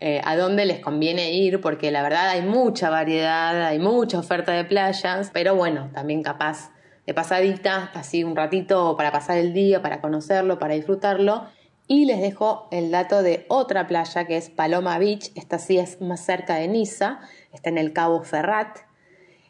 eh, 0.00 0.20
a 0.24 0.36
dónde 0.36 0.64
les 0.64 0.78
conviene 0.78 1.32
ir, 1.32 1.60
porque 1.60 1.90
la 1.90 2.02
verdad 2.02 2.28
hay 2.28 2.42
mucha 2.42 2.88
variedad, 2.88 3.66
hay 3.66 3.80
mucha 3.80 4.20
oferta 4.20 4.52
de 4.52 4.64
playas, 4.64 5.30
pero 5.32 5.56
bueno, 5.56 5.90
también 5.92 6.22
capaz 6.22 6.70
de 7.04 7.14
pasadita, 7.14 7.90
así 7.94 8.22
un 8.22 8.36
ratito 8.36 8.96
para 8.96 9.10
pasar 9.10 9.38
el 9.38 9.52
día, 9.52 9.82
para 9.82 10.00
conocerlo, 10.00 10.58
para 10.58 10.74
disfrutarlo. 10.74 11.46
Y 11.88 12.04
les 12.04 12.20
dejo 12.20 12.68
el 12.70 12.90
dato 12.90 13.22
de 13.22 13.46
otra 13.48 13.86
playa 13.86 14.26
que 14.26 14.36
es 14.36 14.50
Paloma 14.50 14.98
Beach, 14.98 15.32
esta 15.34 15.58
sí 15.58 15.78
es 15.78 16.00
más 16.00 16.24
cerca 16.24 16.56
de 16.56 16.68
Niza, 16.68 17.20
está 17.52 17.70
en 17.70 17.78
el 17.78 17.94
Cabo 17.94 18.22
Ferrat, 18.22 18.80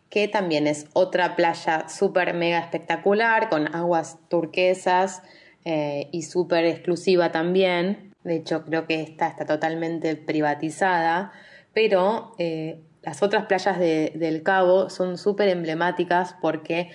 que 0.09 0.29
también 0.29 0.67
es 0.67 0.87
otra 0.95 1.37
playa 1.37 1.89
súper 1.89 2.33
mega 2.35 2.61
espectacular, 2.61 3.51
con 3.51 3.75
aguas 3.75 4.19
turquesas 4.29 5.23
eh, 5.65 6.09
y 6.13 6.23
súper 6.23 6.65
exclusiva 6.65 7.33
también. 7.33 8.08
De 8.25 8.37
hecho, 8.37 8.65
creo 8.65 8.87
que 8.87 9.01
esta 9.01 9.29
está 9.29 9.47
totalmente 9.47 10.17
privatizada, 10.17 11.33
pero 11.73 12.33
eh, 12.39 12.81
las 13.03 13.23
otras 13.23 13.47
playas 13.47 13.79
del 13.79 14.43
Cabo 14.43 14.91
son 14.91 15.19
súper 15.19 15.49
emblemáticas 15.49 16.35
porque 16.41 16.91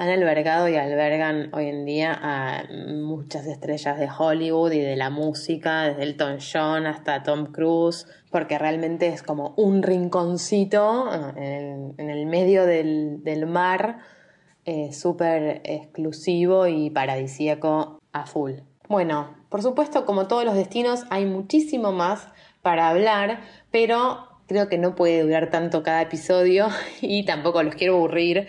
han 0.00 0.08
albergado 0.08 0.66
y 0.66 0.76
albergan 0.76 1.50
hoy 1.52 1.66
en 1.66 1.84
día 1.84 2.18
a 2.18 2.64
muchas 2.94 3.46
estrellas 3.46 3.98
de 3.98 4.08
Hollywood 4.08 4.72
y 4.72 4.80
de 4.80 4.96
la 4.96 5.10
música, 5.10 5.82
desde 5.82 6.04
Elton 6.04 6.38
John 6.40 6.86
hasta 6.86 7.22
Tom 7.22 7.52
Cruise, 7.52 8.06
porque 8.30 8.58
realmente 8.58 9.08
es 9.08 9.22
como 9.22 9.52
un 9.58 9.82
rinconcito 9.82 11.10
en, 11.36 11.94
el 11.98 12.24
medio 12.24 12.64
del, 12.64 13.46
mar, 13.46 13.98
eh, 14.64 14.94
súper 14.94 15.60
exclusivo 15.64 16.66
y 16.66 16.88
paradisíaco 16.88 18.00
a 18.12 18.24
full. 18.24 18.52
Bueno, 18.88 19.39
por 19.50 19.62
supuesto, 19.62 20.06
como 20.06 20.28
todos 20.28 20.44
los 20.44 20.54
destinos, 20.54 21.04
hay 21.10 21.26
muchísimo 21.26 21.92
más 21.92 22.28
para 22.62 22.88
hablar, 22.88 23.40
pero 23.70 24.28
creo 24.46 24.68
que 24.68 24.78
no 24.78 24.94
puede 24.94 25.22
durar 25.22 25.50
tanto 25.50 25.82
cada 25.82 26.02
episodio 26.02 26.68
y 27.00 27.24
tampoco 27.24 27.62
los 27.62 27.74
quiero 27.74 27.96
aburrir. 27.96 28.48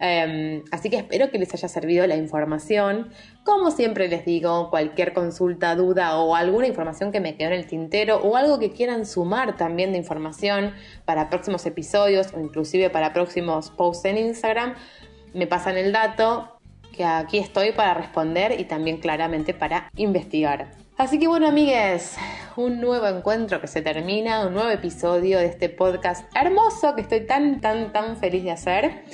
Em, 0.00 0.62
así 0.72 0.90
que 0.90 0.96
espero 0.96 1.30
que 1.30 1.38
les 1.38 1.52
haya 1.54 1.68
servido 1.68 2.06
la 2.06 2.16
información. 2.16 3.10
Como 3.44 3.70
siempre 3.70 4.08
les 4.08 4.24
digo, 4.24 4.70
cualquier 4.70 5.12
consulta, 5.12 5.76
duda 5.76 6.16
o 6.18 6.34
alguna 6.34 6.66
información 6.66 7.12
que 7.12 7.20
me 7.20 7.36
quedó 7.36 7.48
en 7.48 7.54
el 7.54 7.66
tintero 7.66 8.16
o 8.18 8.36
algo 8.36 8.58
que 8.58 8.72
quieran 8.72 9.06
sumar 9.06 9.56
también 9.56 9.92
de 9.92 9.98
información 9.98 10.72
para 11.04 11.30
próximos 11.30 11.64
episodios 11.66 12.32
o 12.32 12.40
inclusive 12.40 12.90
para 12.90 13.12
próximos 13.12 13.70
posts 13.70 14.06
en 14.06 14.18
Instagram, 14.18 14.74
me 15.34 15.46
pasan 15.46 15.76
el 15.76 15.92
dato 15.92 16.59
que 16.92 17.04
aquí 17.04 17.38
estoy 17.38 17.72
para 17.72 17.94
responder 17.94 18.60
y 18.60 18.64
también 18.64 18.98
claramente 18.98 19.54
para 19.54 19.90
investigar. 19.96 20.70
Así 20.96 21.18
que 21.18 21.28
bueno, 21.28 21.48
amigues, 21.48 22.16
un 22.56 22.80
nuevo 22.80 23.06
encuentro 23.06 23.60
que 23.60 23.66
se 23.66 23.80
termina, 23.80 24.46
un 24.46 24.52
nuevo 24.52 24.68
episodio 24.68 25.38
de 25.38 25.46
este 25.46 25.70
podcast 25.70 26.30
hermoso 26.36 26.94
que 26.94 27.00
estoy 27.00 27.26
tan, 27.26 27.60
tan, 27.62 27.90
tan 27.92 28.18
feliz 28.18 28.44
de 28.44 28.50
hacer. 28.50 29.04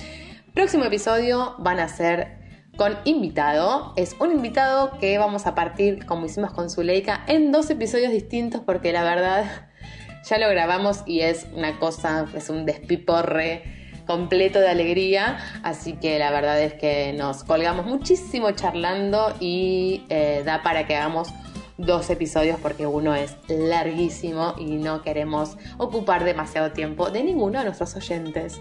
Próximo 0.52 0.84
episodio 0.84 1.54
van 1.58 1.78
a 1.78 1.86
ser 1.86 2.38
con 2.76 2.98
invitado. 3.04 3.92
Es 3.96 4.16
un 4.18 4.32
invitado 4.32 4.98
que 4.98 5.16
vamos 5.18 5.46
a 5.46 5.54
partir, 5.54 6.04
como 6.06 6.26
hicimos 6.26 6.52
con 6.52 6.70
Zuleika, 6.70 7.24
en 7.28 7.52
dos 7.52 7.70
episodios 7.70 8.10
distintos 8.10 8.62
porque 8.66 8.92
la 8.92 9.04
verdad 9.04 9.44
ya 10.28 10.38
lo 10.38 10.48
grabamos 10.48 11.02
y 11.06 11.20
es 11.20 11.46
una 11.54 11.78
cosa, 11.78 12.26
es 12.34 12.50
un 12.50 12.66
despiporre 12.66 13.85
completo 14.06 14.60
de 14.60 14.68
alegría. 14.68 15.38
Así 15.62 15.94
que 15.94 16.18
la 16.18 16.30
verdad 16.30 16.60
es 16.60 16.74
que 16.74 17.12
nos 17.12 17.44
colgamos 17.44 17.86
muchísimo 17.86 18.50
charlando 18.52 19.34
y 19.40 20.04
eh, 20.08 20.42
da 20.44 20.62
para 20.62 20.86
que 20.86 20.96
hagamos 20.96 21.28
dos 21.78 22.08
episodios 22.10 22.58
porque 22.60 22.86
uno 22.86 23.14
es 23.14 23.36
larguísimo 23.48 24.54
y 24.58 24.76
no 24.76 25.02
queremos 25.02 25.56
ocupar 25.76 26.24
demasiado 26.24 26.72
tiempo 26.72 27.10
de 27.10 27.22
ninguno 27.22 27.58
de 27.58 27.66
nuestros 27.66 27.94
oyentes. 27.96 28.60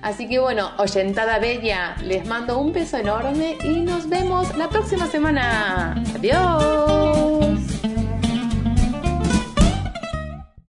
Así 0.00 0.28
que 0.28 0.38
bueno, 0.38 0.70
oyentada 0.78 1.38
bella, 1.38 1.96
les 2.02 2.26
mando 2.26 2.58
un 2.58 2.72
beso 2.72 2.98
enorme 2.98 3.56
y 3.64 3.80
nos 3.80 4.08
vemos 4.08 4.56
la 4.56 4.68
próxima 4.68 5.06
semana. 5.06 6.02
Adiós. 6.14 7.91